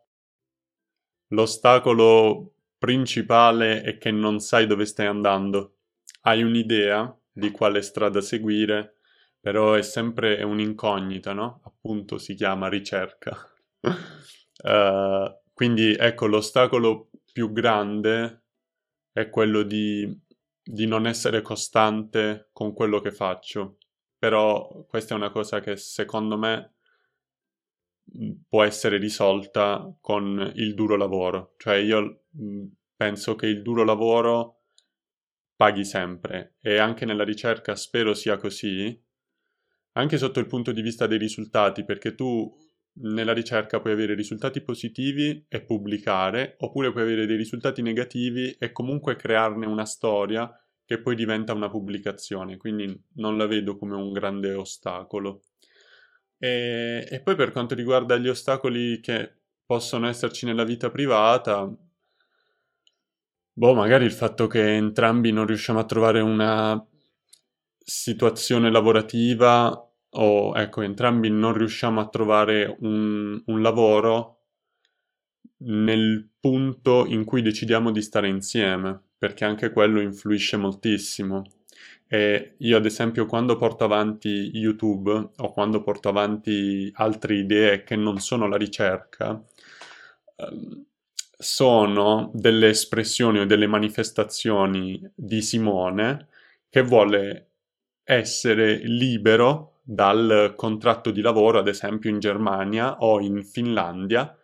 l'ostacolo 1.30 2.54
principale 2.78 3.82
è 3.82 3.98
che 3.98 4.12
non 4.12 4.40
sai 4.40 4.68
dove 4.68 4.86
stai 4.86 5.08
andando. 5.08 5.78
Hai 6.22 6.44
un'idea 6.44 7.16
di 7.32 7.52
quale 7.52 7.82
strada 7.82 8.22
seguire, 8.22 8.98
però 9.40 9.74
è 9.74 9.82
sempre 9.82 10.42
un'incognita, 10.44 11.34
no? 11.34 11.62
Appunto 11.64 12.18
si 12.18 12.36
chiama 12.36 12.70
ricerca. 12.70 13.36
uh, 13.82 15.40
quindi 15.54 15.94
ecco, 15.94 16.28
l'ostacolo 16.28 17.10
più 17.32 17.52
grande 17.52 18.44
è 19.12 19.30
quello 19.30 19.64
di, 19.64 20.18
di 20.62 20.86
non 20.86 21.08
essere 21.08 21.42
costante 21.42 22.50
con 22.52 22.74
quello 22.74 23.00
che 23.00 23.12
faccio. 23.12 23.78
Però 24.20 24.86
questa 24.88 25.14
è 25.14 25.18
una 25.18 25.32
cosa 25.32 25.62
che 25.62 25.78
secondo 25.78 26.38
me 26.38 26.74
può 28.48 28.64
essere 28.64 28.98
risolta 28.98 29.96
con 30.02 30.52
il 30.56 30.74
duro 30.74 30.98
lavoro. 30.98 31.54
Cioè 31.58 31.76
io 31.76 32.26
penso 32.96 33.36
che 33.36 33.48
il 33.48 33.62
duro 33.62 33.84
lavoro 33.84 34.64
paghi 35.56 35.86
sempre 35.86 36.56
e 36.62 36.78
anche 36.78 37.06
nella 37.06 37.24
ricerca 37.24 37.76
spero 37.76 38.14
sia 38.14 38.38
così, 38.38 39.02
anche 39.94 40.18
sotto 40.18 40.40
il 40.40 40.48
punto 40.48 40.72
di 40.72 40.82
vista 40.82 41.08
dei 41.08 41.18
risultati, 41.18 41.84
perché 41.86 42.14
tu 42.14 42.54
nella 43.02 43.34
ricerca 43.34 43.80
puoi 43.80 43.94
avere 43.94 44.16
risultati 44.16 44.62
positivi 44.62 45.46
e 45.48 45.62
pubblicare, 45.62 46.56
oppure 46.60 46.92
puoi 46.92 47.04
avere 47.04 47.26
dei 47.26 47.38
risultati 47.38 47.82
negativi 47.82 48.52
e 48.52 48.72
comunque 48.72 49.16
crearne 49.16 49.66
una 49.66 49.86
storia 49.86 50.52
che 50.90 51.00
poi 51.00 51.14
diventa 51.14 51.54
una 51.54 51.70
pubblicazione, 51.70 52.58
quindi 52.58 53.00
non 53.18 53.38
la 53.38 53.46
vedo 53.46 53.78
come 53.78 53.94
un 53.94 54.12
grande 54.12 54.56
ostacolo. 54.56 55.44
E, 56.40 57.08
e 57.08 57.22
poi 57.22 57.36
per 57.36 57.52
quanto 57.52 57.76
riguarda 57.76 58.18
gli 58.18 58.28
ostacoli 58.28 59.00
che 59.00 59.36
possono 59.68 60.08
esserci 60.08 60.48
nella 60.48 60.64
vita 60.64 60.90
privata, 60.90 61.72
boh, 63.54 63.74
magari 63.76 64.06
il 64.06 64.12
fatto 64.12 64.48
che 64.48 64.78
entrambi 64.78 65.32
non 65.32 65.46
riusciamo 65.46 65.78
a 65.78 65.86
trovare 65.86 66.22
una 66.22 66.84
situazione 67.78 68.72
lavorativa 68.72 69.72
o 70.10 70.56
ecco, 70.56 70.82
entrambi 70.82 71.30
non 71.30 71.54
riusciamo 71.54 72.02
a 72.02 72.10
trovare 72.10 72.78
un, 72.80 73.40
un 73.46 73.62
lavoro 73.62 74.40
nel 75.58 76.32
punto 76.40 77.06
in 77.06 77.26
cui 77.26 77.44
decidiamo 77.44 77.92
di 77.92 78.02
stare 78.02 78.28
insieme, 78.28 79.09
perché 79.20 79.46
anche 79.46 79.72
quello 79.72 80.02
influisce 80.02 80.58
moltissimo. 80.58 81.44
E 82.08 82.56
io, 82.60 82.78
ad 82.78 82.86
esempio, 82.86 83.28
quando 83.28 83.58
porto 83.58 83.84
avanti 83.84 84.50
YouTube 84.54 85.12
o 85.36 85.54
quando 85.54 85.84
porto 85.84 86.10
avanti 86.10 86.90
altre 86.96 87.36
idee 87.36 87.84
che 87.84 87.96
non 87.96 88.20
sono 88.20 88.48
la 88.48 88.58
ricerca, 88.58 89.40
ehm, 90.38 90.86
sono 91.38 92.32
delle 92.34 92.70
espressioni 92.70 93.40
o 93.40 93.46
delle 93.46 93.68
manifestazioni 93.68 95.02
di 95.16 95.42
Simone 95.42 96.28
che 96.70 96.82
vuole 96.82 97.48
essere 98.04 98.78
libero 98.84 99.80
dal 99.84 100.54
contratto 100.56 101.12
di 101.12 101.22
lavoro, 101.22 101.60
ad 101.60 101.68
esempio 101.68 102.10
in 102.10 102.20
Germania 102.20 102.98
o 103.00 103.20
in 103.20 103.44
Finlandia, 103.44 104.36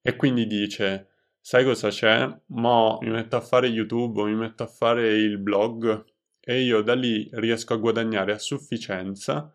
e 0.00 0.16
quindi 0.16 0.46
dice, 0.46 1.07
sai 1.40 1.64
cosa 1.64 1.88
c'è? 1.88 2.28
Mo 2.48 2.98
mi 3.02 3.10
metto 3.10 3.36
a 3.36 3.40
fare 3.40 3.66
YouTube 3.68 4.22
mi 4.24 4.34
metto 4.34 4.62
a 4.62 4.66
fare 4.66 5.08
il 5.14 5.38
blog 5.38 6.04
e 6.40 6.60
io 6.62 6.82
da 6.82 6.94
lì 6.94 7.28
riesco 7.32 7.74
a 7.74 7.76
guadagnare 7.76 8.32
a 8.32 8.38
sufficienza 8.38 9.52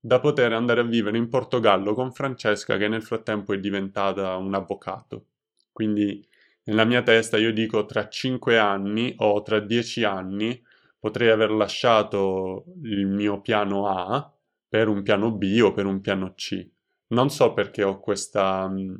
da 0.00 0.20
poter 0.20 0.52
andare 0.52 0.80
a 0.80 0.84
vivere 0.84 1.18
in 1.18 1.28
Portogallo 1.28 1.94
con 1.94 2.12
Francesca 2.12 2.76
che 2.76 2.88
nel 2.88 3.02
frattempo 3.02 3.52
è 3.52 3.58
diventata 3.58 4.36
un 4.36 4.54
avvocato. 4.54 5.26
Quindi 5.72 6.24
nella 6.64 6.84
mia 6.84 7.02
testa 7.02 7.38
io 7.38 7.52
dico 7.52 7.84
tra 7.86 8.08
5 8.08 8.58
anni 8.58 9.14
o 9.18 9.42
tra 9.42 9.58
10 9.60 10.04
anni 10.04 10.62
potrei 10.98 11.30
aver 11.30 11.50
lasciato 11.50 12.64
il 12.82 13.06
mio 13.06 13.40
piano 13.40 13.88
A 13.88 14.32
per 14.68 14.88
un 14.88 15.02
piano 15.02 15.32
B 15.32 15.60
o 15.62 15.72
per 15.72 15.86
un 15.86 16.00
piano 16.00 16.34
C. 16.34 16.68
Non 17.08 17.30
so 17.30 17.52
perché 17.54 17.82
ho 17.82 18.00
questa, 18.00 18.68
mm, 18.68 18.94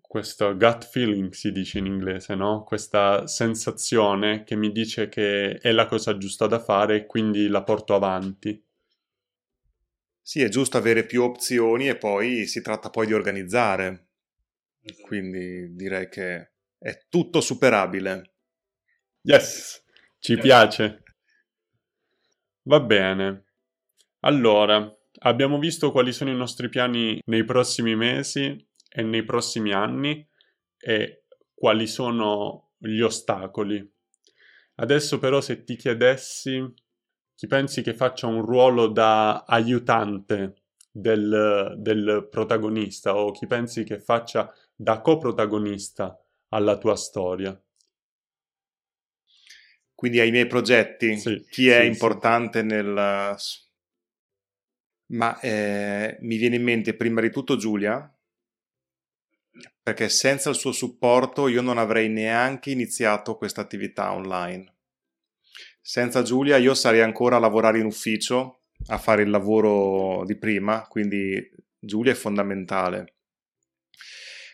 questo 0.00 0.56
gut 0.56 0.86
feeling, 0.86 1.32
si 1.32 1.50
dice 1.52 1.78
in 1.78 1.86
inglese, 1.86 2.34
no? 2.34 2.62
Questa 2.64 3.26
sensazione 3.26 4.44
che 4.44 4.56
mi 4.56 4.70
dice 4.70 5.08
che 5.08 5.58
è 5.58 5.72
la 5.72 5.86
cosa 5.86 6.18
giusta 6.18 6.46
da 6.46 6.58
fare 6.58 6.96
e 6.96 7.06
quindi 7.06 7.48
la 7.48 7.62
porto 7.62 7.94
avanti. 7.94 8.62
Sì, 10.20 10.42
è 10.42 10.48
giusto 10.48 10.76
avere 10.76 11.06
più 11.06 11.22
opzioni 11.22 11.88
e 11.88 11.96
poi 11.96 12.46
si 12.46 12.60
tratta 12.60 12.90
poi 12.90 13.06
di 13.06 13.14
organizzare. 13.14 14.08
Quindi 15.02 15.74
direi 15.74 16.08
che 16.08 16.52
è 16.78 17.06
tutto 17.08 17.40
superabile. 17.40 18.34
Yes, 19.22 19.82
ci 20.18 20.36
piace. 20.36 21.02
Va 22.62 22.80
bene. 22.80 23.44
Allora, 24.20 24.94
abbiamo 25.20 25.58
visto 25.58 25.90
quali 25.90 26.12
sono 26.12 26.30
i 26.30 26.36
nostri 26.36 26.68
piani 26.68 27.20
nei 27.24 27.44
prossimi 27.44 27.96
mesi 27.96 28.67
e 28.98 29.02
nei 29.04 29.22
prossimi 29.22 29.72
anni 29.72 30.28
e 30.76 31.22
quali 31.54 31.86
sono 31.86 32.72
gli 32.78 33.00
ostacoli. 33.00 33.88
Adesso 34.74 35.20
però 35.20 35.40
se 35.40 35.62
ti 35.62 35.76
chiedessi 35.76 36.60
chi 37.32 37.46
pensi 37.46 37.82
che 37.82 37.94
faccia 37.94 38.26
un 38.26 38.44
ruolo 38.44 38.88
da 38.88 39.44
aiutante 39.44 40.62
del, 40.90 41.76
del 41.78 42.26
protagonista 42.28 43.16
o 43.16 43.30
chi 43.30 43.46
pensi 43.46 43.84
che 43.84 44.00
faccia 44.00 44.52
da 44.74 45.00
coprotagonista 45.00 46.20
alla 46.48 46.76
tua 46.76 46.96
storia. 46.96 47.56
Quindi 49.94 50.18
ai 50.18 50.32
miei 50.32 50.48
progetti, 50.48 51.16
sì, 51.18 51.46
chi 51.48 51.68
è 51.68 51.82
sì, 51.82 51.86
importante 51.86 52.60
sì. 52.60 52.66
nel... 52.66 53.36
Ma 55.10 55.40
eh, 55.40 56.18
mi 56.20 56.36
viene 56.36 56.56
in 56.56 56.64
mente 56.64 56.94
prima 56.94 57.20
di 57.20 57.30
tutto 57.30 57.56
Giulia, 57.56 58.12
perché 59.88 60.10
senza 60.10 60.50
il 60.50 60.56
suo 60.56 60.70
supporto 60.70 61.48
io 61.48 61.62
non 61.62 61.78
avrei 61.78 62.10
neanche 62.10 62.70
iniziato 62.70 63.36
questa 63.36 63.62
attività 63.62 64.12
online. 64.12 64.74
Senza 65.80 66.20
Giulia 66.20 66.58
io 66.58 66.74
sarei 66.74 67.00
ancora 67.00 67.36
a 67.36 67.38
lavorare 67.38 67.78
in 67.78 67.86
ufficio, 67.86 68.64
a 68.88 68.98
fare 68.98 69.22
il 69.22 69.30
lavoro 69.30 70.26
di 70.26 70.36
prima, 70.36 70.86
quindi 70.86 71.42
Giulia 71.78 72.12
è 72.12 72.14
fondamentale. 72.14 73.14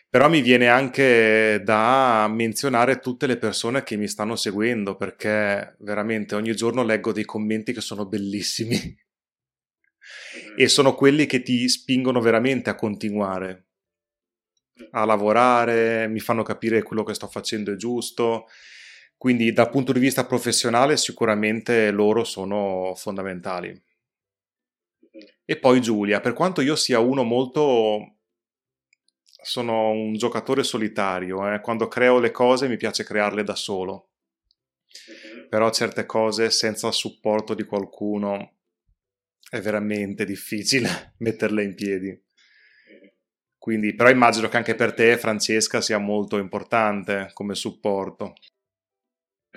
Però 0.09 0.29
mi 0.29 0.41
viene 0.41 0.69
anche 0.69 1.59
da 1.65 2.29
menzionare 2.29 2.99
tutte 2.99 3.27
le 3.27 3.35
persone 3.35 3.83
che 3.83 3.97
mi 3.97 4.07
stanno 4.07 4.37
seguendo, 4.37 4.95
perché 4.95 5.75
veramente 5.79 6.35
ogni 6.35 6.55
giorno 6.55 6.81
leggo 6.81 7.11
dei 7.11 7.25
commenti 7.25 7.73
che 7.73 7.81
sono 7.81 8.05
bellissimi 8.05 8.97
e 10.55 10.67
sono 10.69 10.95
quelli 10.95 11.25
che 11.25 11.41
ti 11.41 11.67
spingono 11.67 12.21
veramente 12.21 12.69
a 12.69 12.75
continuare, 12.75 13.64
a 14.91 15.05
lavorare, 15.05 16.07
mi 16.07 16.19
fanno 16.19 16.43
capire 16.43 16.83
quello 16.83 17.03
che 17.03 17.13
sto 17.13 17.27
facendo 17.27 17.71
è 17.71 17.75
giusto. 17.75 18.47
Quindi 19.17 19.53
dal 19.53 19.69
punto 19.69 19.93
di 19.93 19.99
vista 19.99 20.25
professionale 20.25 20.97
sicuramente 20.97 21.91
loro 21.91 22.23
sono 22.23 22.93
fondamentali. 22.95 23.81
E 25.45 25.57
poi 25.57 25.79
Giulia, 25.79 26.19
per 26.19 26.33
quanto 26.33 26.61
io 26.61 26.75
sia 26.75 26.99
uno 26.99 27.23
molto 27.23 28.15
sono 29.45 29.91
un 29.91 30.17
giocatore 30.17 30.63
solitario, 30.63 31.53
eh. 31.53 31.61
quando 31.61 31.87
creo 31.87 32.19
le 32.19 32.31
cose 32.31 32.67
mi 32.67 32.77
piace 32.77 33.03
crearle 33.03 33.43
da 33.43 33.55
solo, 33.55 34.09
però 35.49 35.69
certe 35.69 36.07
cose 36.07 36.49
senza 36.49 36.87
il 36.87 36.93
supporto 36.93 37.53
di 37.53 37.63
qualcuno 37.63 38.53
è 39.47 39.61
veramente 39.61 40.25
difficile 40.25 41.13
metterle 41.19 41.63
in 41.63 41.75
piedi. 41.75 42.24
Quindi, 43.65 43.95
però 43.95 44.11
immagino 44.11 44.47
che 44.47 44.57
anche 44.57 44.75
per 44.75 44.93
te, 44.93 45.17
Francesca, 45.17 45.81
sia 45.81 45.97
molto 45.97 46.37
importante 46.37 47.31
come 47.33 47.55
supporto. 47.55 48.35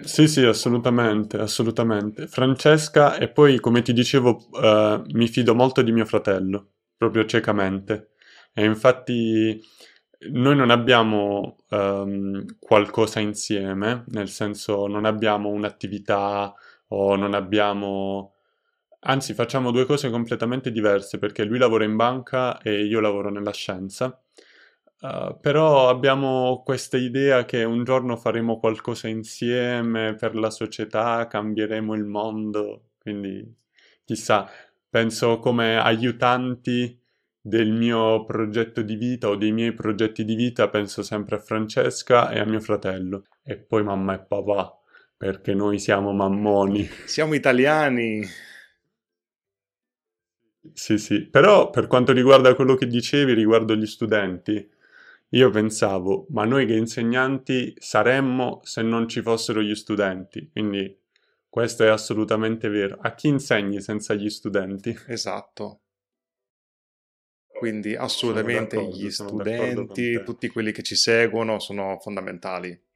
Sì, 0.02 0.26
sì, 0.26 0.42
assolutamente, 0.46 1.36
assolutamente. 1.36 2.26
Francesca, 2.26 3.18
e 3.18 3.28
poi, 3.28 3.60
come 3.60 3.82
ti 3.82 3.92
dicevo, 3.92 4.48
uh, 4.52 5.02
mi 5.12 5.28
fido 5.28 5.54
molto 5.54 5.82
di 5.82 5.92
mio 5.92 6.06
fratello, 6.06 6.70
proprio 6.96 7.26
ciecamente. 7.26 8.12
E 8.54 8.64
infatti 8.64 9.60
noi 10.30 10.56
non 10.56 10.70
abbiamo 10.70 11.56
um, 11.68 12.46
qualcosa 12.58 13.20
insieme, 13.20 14.04
nel 14.06 14.30
senso 14.30 14.86
non 14.86 15.04
abbiamo 15.04 15.50
un'attività 15.50 16.54
o 16.86 17.14
non 17.14 17.34
abbiamo... 17.34 18.37
Anzi, 19.00 19.32
facciamo 19.34 19.70
due 19.70 19.86
cose 19.86 20.10
completamente 20.10 20.72
diverse 20.72 21.18
perché 21.18 21.44
lui 21.44 21.58
lavora 21.58 21.84
in 21.84 21.96
banca 21.96 22.60
e 22.60 22.84
io 22.84 23.00
lavoro 23.00 23.30
nella 23.30 23.52
scienza. 23.52 24.20
Uh, 25.00 25.38
però 25.40 25.88
abbiamo 25.88 26.62
questa 26.64 26.96
idea 26.96 27.44
che 27.44 27.62
un 27.62 27.84
giorno 27.84 28.16
faremo 28.16 28.58
qualcosa 28.58 29.06
insieme 29.06 30.16
per 30.16 30.34
la 30.34 30.50
società, 30.50 31.28
cambieremo 31.28 31.94
il 31.94 32.04
mondo, 32.04 32.88
quindi 32.98 33.56
chissà, 34.04 34.50
penso 34.90 35.38
come 35.38 35.76
aiutanti 35.76 37.00
del 37.40 37.70
mio 37.70 38.24
progetto 38.24 38.82
di 38.82 38.96
vita 38.96 39.28
o 39.28 39.36
dei 39.36 39.52
miei 39.52 39.72
progetti 39.72 40.24
di 40.24 40.34
vita 40.34 40.68
penso 40.68 41.02
sempre 41.02 41.36
a 41.36 41.38
Francesca 41.38 42.30
e 42.30 42.40
a 42.40 42.44
mio 42.44 42.60
fratello 42.60 43.22
e 43.42 43.56
poi 43.56 43.84
mamma 43.84 44.14
e 44.14 44.18
papà 44.26 44.76
perché 45.16 45.54
noi 45.54 45.78
siamo 45.78 46.12
mammoni. 46.12 46.88
Siamo 47.06 47.34
italiani. 47.34 48.22
Sì, 50.72 50.98
sì, 50.98 51.26
però 51.26 51.70
per 51.70 51.86
quanto 51.86 52.12
riguarda 52.12 52.54
quello 52.54 52.74
che 52.74 52.86
dicevi 52.86 53.32
riguardo 53.32 53.74
gli 53.74 53.86
studenti, 53.86 54.68
io 55.30 55.50
pensavo, 55.50 56.26
ma 56.30 56.44
noi 56.44 56.66
che 56.66 56.74
insegnanti 56.74 57.74
saremmo 57.78 58.60
se 58.62 58.82
non 58.82 59.08
ci 59.08 59.20
fossero 59.22 59.60
gli 59.60 59.74
studenti, 59.74 60.48
quindi 60.50 60.96
questo 61.48 61.84
è 61.84 61.88
assolutamente 61.88 62.68
vero. 62.68 62.98
A 63.00 63.14
chi 63.14 63.28
insegni 63.28 63.80
senza 63.80 64.14
gli 64.14 64.28
studenti? 64.30 64.96
Esatto. 65.06 65.80
Quindi 67.58 67.96
assolutamente 67.96 68.80
gli 68.84 69.10
studenti, 69.10 70.22
tutti 70.22 70.48
quelli 70.48 70.70
che 70.70 70.82
ci 70.82 70.94
seguono 70.94 71.58
sono 71.58 71.98
fondamentali. 72.00 72.87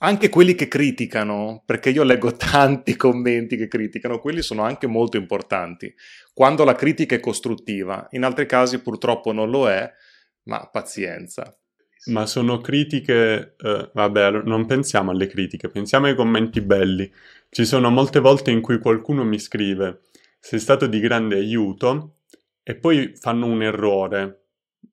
Anche 0.00 0.28
quelli 0.28 0.54
che 0.54 0.68
criticano, 0.68 1.62
perché 1.66 1.90
io 1.90 2.04
leggo 2.04 2.32
tanti 2.36 2.94
commenti 2.96 3.56
che 3.56 3.66
criticano, 3.66 4.20
quelli 4.20 4.42
sono 4.42 4.62
anche 4.62 4.86
molto 4.86 5.16
importanti. 5.16 5.92
Quando 6.32 6.64
la 6.64 6.74
critica 6.74 7.16
è 7.16 7.20
costruttiva, 7.20 8.06
in 8.10 8.22
altri 8.24 8.46
casi 8.46 8.80
purtroppo 8.80 9.32
non 9.32 9.50
lo 9.50 9.68
è, 9.68 9.90
ma 10.44 10.68
pazienza. 10.70 11.56
Ma 12.06 12.26
sono 12.26 12.60
critiche, 12.60 13.56
eh, 13.58 13.90
vabbè, 13.92 14.42
non 14.44 14.66
pensiamo 14.66 15.10
alle 15.10 15.26
critiche, 15.26 15.68
pensiamo 15.68 16.06
ai 16.06 16.14
commenti 16.14 16.60
belli. 16.60 17.10
Ci 17.50 17.64
sono 17.64 17.90
molte 17.90 18.20
volte 18.20 18.52
in 18.52 18.60
cui 18.60 18.78
qualcuno 18.78 19.24
mi 19.24 19.38
scrive, 19.38 20.02
sei 20.38 20.60
stato 20.60 20.86
di 20.86 21.00
grande 21.00 21.36
aiuto, 21.36 22.18
e 22.62 22.76
poi 22.76 23.14
fanno 23.16 23.46
un 23.46 23.62
errore. 23.62 24.44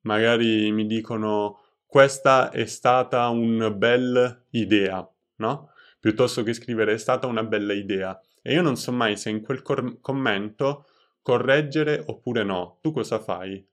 Magari 0.01 0.71
mi 0.71 0.87
dicono 0.87 1.64
questa 1.95 2.51
è 2.51 2.65
stata 2.65 3.29
una 3.29 3.71
bella 3.71 4.43
idea, 4.49 5.09
no? 5.35 5.71
Piuttosto 5.97 6.43
che 6.43 6.51
scrivere 6.51 6.91
è 6.91 6.97
stata 6.97 7.25
una 7.25 7.45
bella 7.45 7.71
idea. 7.71 8.21
E 8.41 8.51
io 8.51 8.61
non 8.61 8.75
so 8.75 8.91
mai 8.91 9.15
se 9.15 9.29
in 9.29 9.41
quel 9.41 9.61
cor- 9.61 10.01
commento 10.01 10.89
correggere 11.21 12.03
oppure 12.05 12.43
no. 12.43 12.79
Tu 12.81 12.91
cosa 12.91 13.21
fai? 13.21 13.65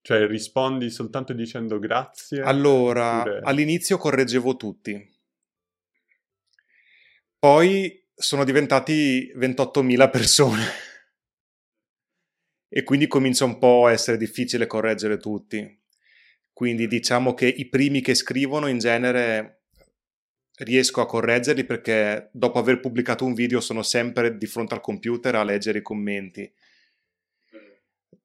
Cioè 0.00 0.26
rispondi 0.26 0.88
soltanto 0.88 1.34
dicendo 1.34 1.78
grazie? 1.78 2.40
Allora, 2.40 3.18
oppure... 3.18 3.40
all'inizio 3.42 3.98
correggevo 3.98 4.56
tutti. 4.56 5.14
Poi 7.38 8.08
sono 8.14 8.44
diventati 8.44 9.30
28.000 9.36 10.10
persone 10.10 10.64
e 12.72 12.82
quindi 12.84 13.06
comincia 13.06 13.44
un 13.44 13.58
po' 13.58 13.84
a 13.84 13.92
essere 13.92 14.16
difficile 14.16 14.66
correggere 14.66 15.18
tutti. 15.18 15.80
Quindi 16.52 16.86
diciamo 16.86 17.34
che 17.34 17.46
i 17.46 17.68
primi 17.68 18.00
che 18.00 18.14
scrivono 18.14 18.66
in 18.68 18.78
genere 18.78 19.62
riesco 20.58 21.00
a 21.00 21.06
correggerli 21.06 21.64
perché 21.64 22.28
dopo 22.32 22.58
aver 22.58 22.80
pubblicato 22.80 23.24
un 23.24 23.34
video 23.34 23.60
sono 23.60 23.82
sempre 23.82 24.36
di 24.36 24.46
fronte 24.46 24.74
al 24.74 24.80
computer 24.80 25.34
a 25.34 25.44
leggere 25.44 25.78
i 25.78 25.82
commenti. 25.82 26.50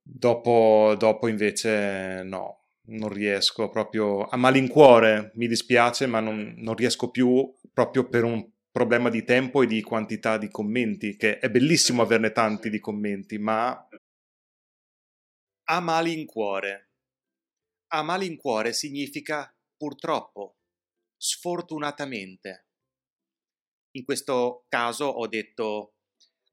Dopo, 0.02 0.96
dopo 0.98 1.28
invece 1.28 2.24
no, 2.24 2.68
non 2.88 3.10
riesco 3.10 3.70
proprio 3.70 4.26
a 4.26 4.38
malincuore, 4.38 5.32
mi 5.36 5.48
dispiace, 5.48 6.06
ma 6.08 6.20
non, 6.20 6.54
non 6.58 6.76
riesco 6.76 7.10
più 7.10 7.54
proprio 7.74 8.08
per 8.08 8.24
un 8.24 8.46
problema 8.72 9.10
di 9.10 9.24
tempo 9.24 9.64
e 9.64 9.68
di 9.68 9.82
quantità 9.82 10.38
di 10.38 10.50
commenti, 10.50 11.18
che 11.18 11.40
è 11.40 11.50
bellissimo 11.50 12.02
averne 12.02 12.32
tanti 12.32 12.70
di 12.70 12.80
commenti, 12.80 13.38
ma 13.38 13.88
a 15.70 15.80
malincuore. 15.80 16.87
A 17.90 18.04
malincuore 18.04 18.74
significa 18.74 19.50
purtroppo, 19.78 20.58
sfortunatamente. 21.16 22.66
In 23.92 24.04
questo 24.04 24.66
caso 24.68 25.06
ho 25.06 25.26
detto 25.28 25.94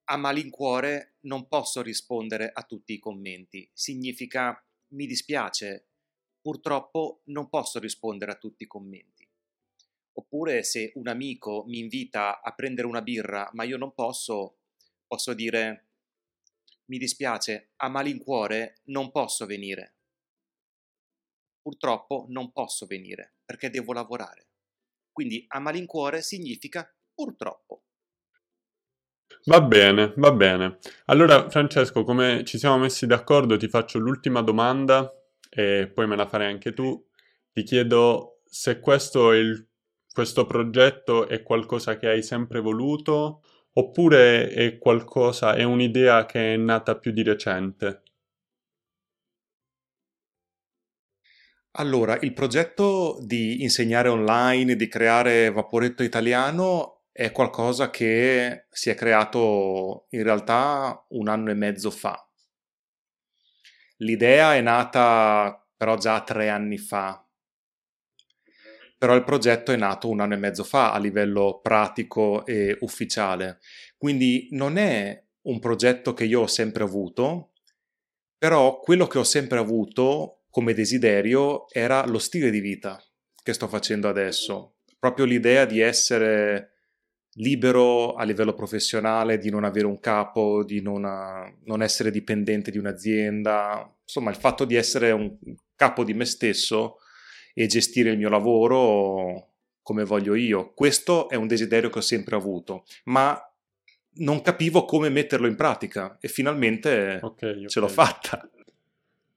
a 0.04 0.16
malincuore 0.16 1.16
non 1.22 1.48
posso 1.48 1.82
rispondere 1.82 2.52
a 2.52 2.62
tutti 2.62 2.92
i 2.92 3.00
commenti. 3.00 3.68
Significa 3.72 4.64
mi 4.92 5.06
dispiace, 5.06 5.88
purtroppo 6.40 7.22
non 7.24 7.48
posso 7.48 7.80
rispondere 7.80 8.30
a 8.30 8.36
tutti 8.36 8.62
i 8.62 8.68
commenti. 8.68 9.28
Oppure 10.12 10.62
se 10.62 10.92
un 10.94 11.08
amico 11.08 11.64
mi 11.66 11.80
invita 11.80 12.42
a 12.42 12.54
prendere 12.54 12.86
una 12.86 13.02
birra 13.02 13.50
ma 13.54 13.64
io 13.64 13.76
non 13.76 13.92
posso, 13.92 14.58
posso 15.04 15.34
dire 15.34 15.88
mi 16.86 16.98
dispiace, 16.98 17.72
a 17.76 17.88
malincuore 17.88 18.82
non 18.84 19.10
posso 19.10 19.46
venire. 19.46 19.93
Purtroppo 21.64 22.26
non 22.28 22.52
posso 22.52 22.84
venire 22.84 23.36
perché 23.42 23.70
devo 23.70 23.94
lavorare. 23.94 24.48
Quindi 25.10 25.44
a 25.48 25.60
malincuore 25.60 26.20
significa 26.20 26.86
purtroppo. 27.14 27.84
Va 29.46 29.62
bene, 29.62 30.12
va 30.16 30.32
bene. 30.32 30.78
Allora, 31.06 31.48
Francesco, 31.48 32.04
come 32.04 32.44
ci 32.44 32.58
siamo 32.58 32.76
messi 32.76 33.06
d'accordo, 33.06 33.56
ti 33.56 33.68
faccio 33.68 33.98
l'ultima 33.98 34.42
domanda 34.42 35.10
e 35.48 35.90
poi 35.92 36.06
me 36.06 36.16
la 36.16 36.28
farai 36.28 36.48
anche 36.52 36.74
tu. 36.74 37.02
Ti 37.50 37.62
chiedo 37.62 38.40
se 38.44 38.80
questo, 38.80 39.32
il, 39.32 39.66
questo 40.12 40.44
progetto 40.44 41.28
è 41.28 41.42
qualcosa 41.42 41.96
che 41.96 42.08
hai 42.08 42.22
sempre 42.22 42.60
voluto 42.60 43.40
Oppure 43.76 44.50
è 44.50 44.78
qualcosa, 44.78 45.54
è 45.54 45.64
un'idea 45.64 46.26
che 46.26 46.54
è 46.54 46.56
nata 46.56 46.96
più 46.96 47.10
di 47.10 47.24
recente? 47.24 48.02
Allora, 51.76 52.16
il 52.20 52.32
progetto 52.32 53.18
di 53.20 53.62
insegnare 53.62 54.08
online, 54.08 54.76
di 54.76 54.86
creare 54.86 55.50
Vaporetto 55.50 56.04
Italiano 56.04 57.06
è 57.10 57.32
qualcosa 57.32 57.90
che 57.90 58.66
si 58.70 58.90
è 58.90 58.94
creato 58.94 60.06
in 60.10 60.22
realtà 60.22 61.04
un 61.08 61.26
anno 61.26 61.50
e 61.50 61.54
mezzo 61.54 61.90
fa. 61.90 62.28
L'idea 63.98 64.54
è 64.54 64.60
nata 64.60 65.66
però 65.76 65.96
già 65.96 66.22
tre 66.22 66.48
anni 66.48 66.78
fa, 66.78 67.28
però 68.96 69.16
il 69.16 69.24
progetto 69.24 69.72
è 69.72 69.76
nato 69.76 70.08
un 70.08 70.20
anno 70.20 70.34
e 70.34 70.38
mezzo 70.38 70.62
fa 70.62 70.92
a 70.92 70.98
livello 70.98 71.58
pratico 71.60 72.46
e 72.46 72.78
ufficiale. 72.82 73.58
Quindi 73.98 74.46
non 74.52 74.76
è 74.76 75.20
un 75.42 75.58
progetto 75.58 76.14
che 76.14 76.24
io 76.24 76.42
ho 76.42 76.46
sempre 76.46 76.84
avuto, 76.84 77.54
però 78.38 78.78
quello 78.78 79.08
che 79.08 79.18
ho 79.18 79.24
sempre 79.24 79.58
avuto 79.58 80.43
come 80.54 80.72
desiderio 80.72 81.68
era 81.68 82.06
lo 82.06 82.20
stile 82.20 82.48
di 82.48 82.60
vita 82.60 83.02
che 83.42 83.52
sto 83.52 83.66
facendo 83.66 84.08
adesso, 84.08 84.76
proprio 85.00 85.24
l'idea 85.24 85.64
di 85.64 85.80
essere 85.80 86.74
libero 87.38 88.14
a 88.14 88.22
livello 88.22 88.54
professionale, 88.54 89.38
di 89.38 89.50
non 89.50 89.64
avere 89.64 89.86
un 89.86 89.98
capo, 89.98 90.62
di 90.62 90.80
non, 90.80 91.02
non, 91.64 91.82
essere 91.82 92.12
dipendente 92.12 92.70
di 92.70 92.78
un'azienda, 92.78 93.92
insomma 94.00 94.30
il 94.30 94.36
fatto 94.36 94.64
di 94.64 94.76
essere 94.76 95.10
un 95.10 95.36
capo 95.74 96.04
di 96.04 96.14
me 96.14 96.24
stesso 96.24 96.98
e 97.52 97.66
gestire 97.66 98.10
il 98.10 98.18
mio 98.18 98.28
lavoro 98.28 99.54
come 99.82 100.04
voglio 100.04 100.36
io. 100.36 100.72
Questo 100.72 101.28
è 101.30 101.34
un 101.34 101.48
desiderio 101.48 101.90
che 101.90 101.98
ho 101.98 102.02
sempre 102.02 102.36
avuto, 102.36 102.84
ma 103.06 103.36
non 104.18 104.40
capivo 104.40 104.84
come 104.84 105.08
metterlo 105.08 105.48
in 105.48 105.56
pratica 105.56 106.16
e 106.20 106.28
finalmente 106.28 107.18
okay, 107.20 107.56
okay. 107.56 107.66
ce 107.66 107.80
l'ho 107.80 107.88
fatta. 107.88 108.48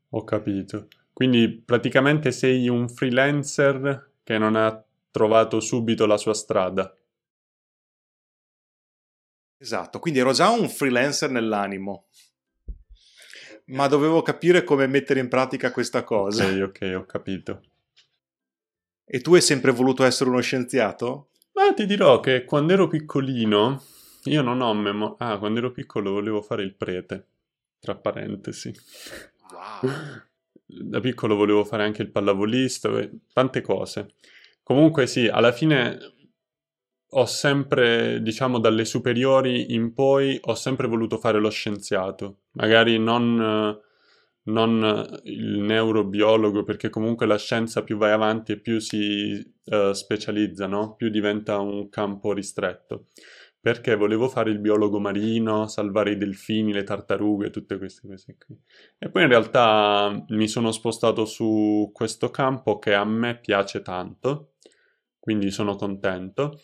Ho 0.10 0.24
capito. 0.24 0.88
Quindi 1.18 1.50
praticamente 1.50 2.32
sei 2.32 2.70
un 2.70 2.88
freelancer 2.88 4.12
che 4.22 4.38
non 4.38 4.56
ha 4.56 4.86
trovato 5.10 5.60
subito 5.60 6.06
la 6.06 6.16
sua 6.16 6.36
strada. 6.36 6.96
Esatto, 9.58 9.98
quindi 9.98 10.20
ero 10.20 10.32
già 10.32 10.52
un 10.52 10.70
freelancer 10.70 11.32
nell'animo, 11.32 12.06
ma 13.70 13.88
dovevo 13.88 14.22
capire 14.22 14.64
come 14.64 14.86
mettere 14.86 15.20
in 15.20 15.28
pratica 15.28 15.72
questa 15.72 16.04
cosa. 16.04 16.46
Ok, 16.46 16.62
ok, 16.62 16.94
ho 16.96 17.06
capito. 17.08 17.64
E 19.04 19.20
tu 19.20 19.34
hai 19.34 19.42
sempre 19.42 19.72
voluto 19.72 20.04
essere 20.04 20.30
uno 20.30 20.42
scienziato? 20.42 21.32
Ma 21.54 21.74
ti 21.74 21.88
dirò 21.88 22.20
che 22.20 22.46
quando 22.46 22.74
ero 22.74 22.88
piccolino, 22.88 23.84
io 24.26 24.44
non 24.44 24.62
ho 24.62 24.72
memoria... 24.76 25.16
Ah, 25.18 25.40
quando 25.40 25.58
ero 25.58 25.72
piccolo 25.72 26.12
volevo 26.12 26.44
fare 26.44 26.62
il 26.62 26.76
prete, 26.76 27.26
tra 27.80 27.96
parentesi. 27.96 28.72
Wow. 29.52 30.26
Da 30.70 31.00
piccolo 31.00 31.36
volevo 31.36 31.64
fare 31.64 31.84
anche 31.84 32.02
il 32.02 32.12
pallavolista, 32.12 32.90
tante 33.32 33.62
cose. 33.62 34.16
Comunque 34.64 35.08
sì, 35.08 35.28
alla 35.28 35.54
fine 35.54 35.98
ho 37.12 37.26
sempre, 37.26 38.22
diciamo, 38.22 38.60
dalle 38.60 38.84
superiori 38.84 39.74
in 39.74 39.94
poi, 39.94 40.38
ho 40.42 40.56
sempre 40.56 40.88
voluto 40.88 41.18
fare 41.18 41.40
lo 41.40 41.50
scienziato. 41.50 42.40
Magari 42.52 43.00
non, 43.00 43.80
non 44.44 45.20
il 45.24 45.60
neurobiologo, 45.60 46.64
perché 46.64 46.90
comunque 46.90 47.26
la 47.26 47.38
scienza 47.38 47.82
più 47.84 47.96
vai 47.96 48.12
avanti 48.12 48.52
e 48.52 48.60
più 48.60 48.80
si 48.80 49.42
uh, 49.66 49.94
specializza, 49.94 50.68
no? 50.68 50.96
Più 50.96 51.08
diventa 51.08 51.60
un 51.60 51.88
campo 51.88 52.34
ristretto. 52.34 53.06
Perché 53.68 53.98
volevo 53.98 54.30
fare 54.30 54.50
il 54.50 54.60
biologo 54.60 54.98
marino, 54.98 55.68
salvare 55.68 56.12
i 56.12 56.18
delfini, 56.18 56.72
le 56.72 56.86
tartarughe, 56.86 57.50
tutte 57.50 57.78
queste 57.78 58.08
cose 58.08 58.38
qui. 58.38 58.58
E 58.98 59.10
poi 59.10 59.24
in 59.24 59.28
realtà 59.28 60.24
mi 60.30 60.48
sono 60.48 60.72
spostato 60.72 61.26
su 61.26 61.90
questo 61.92 62.30
campo 62.30 62.80
che 62.80 62.94
a 62.94 63.04
me 63.04 63.38
piace 63.38 63.82
tanto, 63.82 64.54
quindi 65.20 65.52
sono 65.52 65.76
contento. 65.76 66.62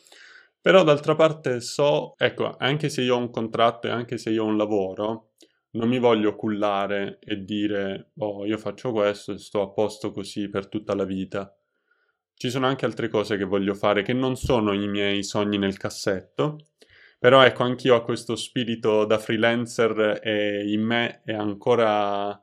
Però 0.61 0.81
d'altra 0.85 1.13
parte 1.13 1.59
so, 1.59 2.13
ecco, 2.17 2.55
anche 2.57 2.87
se 2.87 3.01
io 3.01 3.15
ho 3.15 3.19
un 3.19 3.31
contratto 3.31 3.87
e 3.87 3.91
anche 3.91 4.17
se 4.17 4.29
io 4.29 4.45
ho 4.45 4.47
un 4.47 4.55
lavoro, 4.55 5.31
non 5.71 5.89
mi 5.89 5.99
voglio 5.99 6.37
cullare 6.37 7.19
e 7.19 7.43
dire, 7.43 8.11
oh, 8.19 8.45
io 8.45 8.57
faccio 8.57 8.93
questo 8.93 9.33
e 9.33 9.39
sto 9.39 9.61
a 9.61 9.71
posto 9.71 10.11
così 10.13 10.47
per 10.47 10.69
tutta 10.69 10.95
la 10.95 11.03
vita. 11.03 11.53
Ci 12.33 12.49
sono 12.49 12.65
anche 12.65 12.85
altre 12.85 13.09
cose 13.09 13.35
che 13.35 13.43
voglio 13.43 13.73
fare 13.73 14.03
che 14.03 14.13
non 14.13 14.37
sono 14.37 14.71
i 14.71 14.87
miei 14.87 15.21
sogni 15.21 15.57
nel 15.57 15.77
cassetto, 15.77 16.69
però 17.23 17.41
ecco, 17.41 17.63
anch'io 17.63 17.95
ho 17.95 18.03
questo 18.03 18.35
spirito 18.35 19.05
da 19.05 19.17
freelancer 19.17 20.19
e 20.21 20.69
in 20.69 20.81
me 20.81 21.21
è 21.23 21.31
ancora 21.31 22.37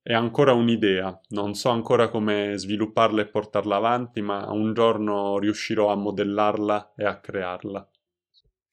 è 0.00 0.14
ancora 0.14 0.54
un'idea, 0.54 1.20
non 1.28 1.52
so 1.52 1.68
ancora 1.68 2.08
come 2.08 2.54
svilupparla 2.56 3.20
e 3.20 3.26
portarla 3.26 3.76
avanti, 3.76 4.22
ma 4.22 4.50
un 4.50 4.72
giorno 4.72 5.38
riuscirò 5.38 5.92
a 5.92 5.94
modellarla 5.94 6.94
e 6.96 7.04
a 7.04 7.20
crearla. 7.20 7.86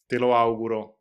Te 0.05 0.17
lo 0.17 0.37
auguro. 0.37 0.99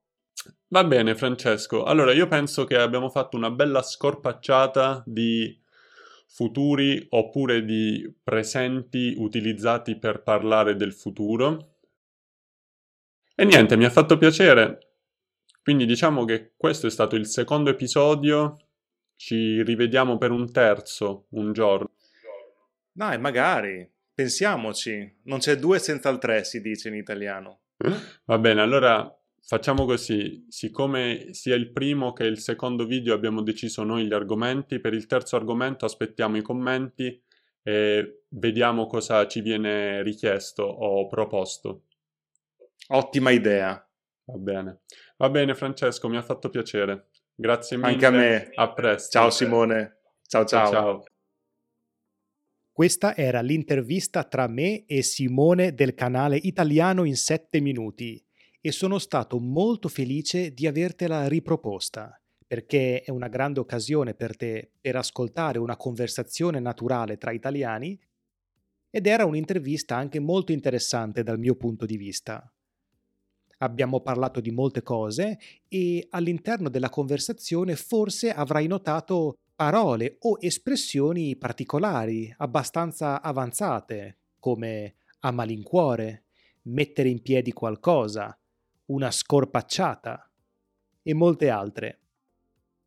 Va 0.67 0.83
bene, 0.83 1.15
Francesco. 1.15 1.85
Allora, 1.85 2.13
io 2.13 2.27
penso 2.27 2.65
che 2.65 2.77
abbiamo 2.77 3.11
fatto 3.11 3.37
una 3.37 3.53
bella 3.53 3.83
scorpacciata 3.83 5.01
di 5.07 5.63
futuri 6.27 7.07
oppure 7.11 7.65
di 7.65 8.13
presenti 8.21 9.15
utilizzati 9.17 9.97
per 9.97 10.25
parlare 10.25 10.75
del 10.75 10.93
futuro. 10.93 11.77
E 13.41 13.45
niente, 13.45 13.77
mi 13.77 13.85
ha 13.85 13.91
fatto 13.91 14.19
piacere. 14.19 14.95
Quindi 15.63 15.87
diciamo 15.87 16.25
che 16.25 16.55
questo 16.57 16.89
è 16.89 16.91
stato 16.91 17.15
il 17.15 17.29
secondo 17.29 17.71
episodio 17.71 18.57
ci 19.15 19.63
rivediamo 19.63 20.19
per 20.19 20.33
un 20.33 20.51
terzo 20.51 21.27
un 21.31 21.53
giorno. 21.53 21.93
Dai, 22.91 23.17
magari. 23.21 23.89
Pensiamoci. 24.13 25.21
Non 25.27 25.39
c'è 25.39 25.55
due 25.55 25.79
senza 25.79 26.09
il 26.09 26.19
tre, 26.19 26.43
si 26.43 26.61
dice 26.61 26.89
in 26.89 26.97
italiano. 26.97 27.61
Va 28.25 28.39
bene, 28.39 28.61
allora 28.61 29.09
facciamo 29.41 29.85
così. 29.85 30.45
Siccome 30.49 31.29
sia 31.31 31.55
il 31.55 31.71
primo 31.71 32.13
che 32.13 32.25
il 32.25 32.41
secondo 32.41 32.87
video 32.87 33.15
abbiamo 33.15 33.43
deciso 33.43 33.85
noi 33.85 34.07
gli 34.07 34.13
argomenti, 34.13 34.81
per 34.81 34.95
il 34.95 35.07
terzo 35.07 35.37
argomento 35.37 35.85
aspettiamo 35.85 36.37
i 36.37 36.43
commenti 36.43 37.23
e 37.63 38.23
vediamo 38.31 38.89
cosa 38.89 39.29
ci 39.29 39.43
viene 39.43 40.03
richiesto 40.03 40.65
o 40.65 41.07
proposto. 41.07 41.83
Ottima 42.89 43.31
idea. 43.31 43.87
Va 44.25 44.37
bene. 44.37 44.81
Va 45.17 45.31
bene, 45.31 45.55
Francesco, 45.55 46.09
mi 46.09 46.17
ha 46.17 46.23
fatto 46.23 46.49
piacere. 46.49 47.09
Grazie 47.35 47.77
mille. 47.77 47.93
Anche 47.93 48.07
a 48.07 48.11
me. 48.11 48.51
A 48.55 48.73
presto. 48.73 49.11
Ciao 49.11 49.31
Simone. 49.31 49.99
Ciao 50.27 50.45
ciao. 50.45 50.71
ciao. 50.71 51.05
Questa 52.73 53.17
era 53.17 53.41
l'intervista 53.41 54.25
tra 54.25 54.47
me 54.47 54.85
e 54.87 55.03
Simone 55.03 55.75
del 55.75 55.95
canale 55.95 56.37
Italiano 56.37 57.05
in 57.05 57.17
7 57.17 57.61
minuti 57.61 58.25
e 58.61 58.73
sono 58.73 58.99
stato 58.99 59.41
molto 59.41 59.89
felice 59.89 60.53
di 60.53 60.67
avertela 60.67 61.27
riproposta 61.27 62.21
perché 62.47 63.03
è 63.03 63.11
una 63.11 63.29
grande 63.29 63.61
occasione 63.61 64.15
per 64.15 64.37
te 64.37 64.71
per 64.81 64.97
ascoltare 64.97 65.59
una 65.59 65.77
conversazione 65.77 66.61
naturale 66.61 67.19
tra 67.19 67.33
italiani 67.33 67.99
ed 68.91 69.07
era 69.07 69.27
un'intervista 69.27 69.97
anche 69.97 70.19
molto 70.19 70.53
interessante 70.53 71.23
dal 71.23 71.39
mio 71.39 71.57
punto 71.57 71.85
di 71.85 71.97
vista 71.97 72.51
abbiamo 73.59 74.01
parlato 74.01 74.41
di 74.41 74.51
molte 74.51 74.83
cose 74.83 75.39
e 75.69 76.07
all'interno 76.11 76.69
della 76.69 76.91
conversazione 76.91 77.77
forse 77.77 78.33
avrai 78.33 78.67
notato 78.67 79.39
parole 79.55 80.17
o 80.21 80.37
espressioni 80.41 81.37
particolari, 81.37 82.33
abbastanza 82.39 83.21
avanzate, 83.21 84.19
come 84.39 84.95
a 85.21 85.33
malincuore, 85.33 86.25
mettere 86.63 87.09
in 87.09 87.23
piedi 87.23 87.53
qualcosa, 87.53 88.39
una 88.87 89.11
scorpacciata 89.11 90.31
e 91.03 91.15
molte 91.15 91.49
altre. 91.49 91.99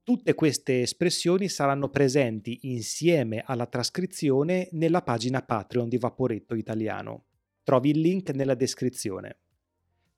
Tutte 0.03 0.33
queste 0.33 0.81
espressioni 0.81 1.49
saranno 1.49 1.89
presenti 1.89 2.59
insieme 2.63 3.43
alla 3.45 3.67
trascrizione 3.67 4.69
nella 4.71 5.01
pagina 5.01 5.41
Patreon 5.41 5.89
di 5.89 5.97
Vaporetto 5.97 6.55
Italiano. 6.55 7.25
Trovi 7.63 7.89
il 7.91 7.99
link 7.99 8.29
nella 8.31 8.55
descrizione. 8.55 9.37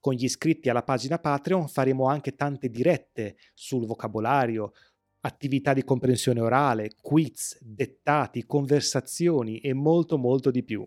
Con 0.04 0.12
gli 0.12 0.24
iscritti 0.24 0.68
alla 0.68 0.82
pagina 0.82 1.18
Patreon 1.18 1.66
faremo 1.66 2.08
anche 2.08 2.34
tante 2.34 2.68
dirette 2.68 3.38
sul 3.54 3.86
vocabolario, 3.86 4.74
attività 5.20 5.72
di 5.72 5.82
comprensione 5.82 6.42
orale, 6.42 6.90
quiz, 7.00 7.56
dettati, 7.62 8.44
conversazioni 8.44 9.60
e 9.60 9.72
molto 9.72 10.18
molto 10.18 10.50
di 10.50 10.62
più. 10.62 10.86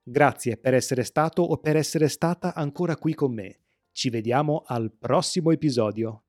Grazie 0.00 0.58
per 0.58 0.74
essere 0.74 1.02
stato 1.02 1.42
o 1.42 1.56
per 1.56 1.74
essere 1.74 2.06
stata 2.06 2.54
ancora 2.54 2.96
qui 2.96 3.14
con 3.14 3.34
me. 3.34 3.62
Ci 3.90 4.10
vediamo 4.10 4.62
al 4.64 4.92
prossimo 4.96 5.50
episodio. 5.50 6.25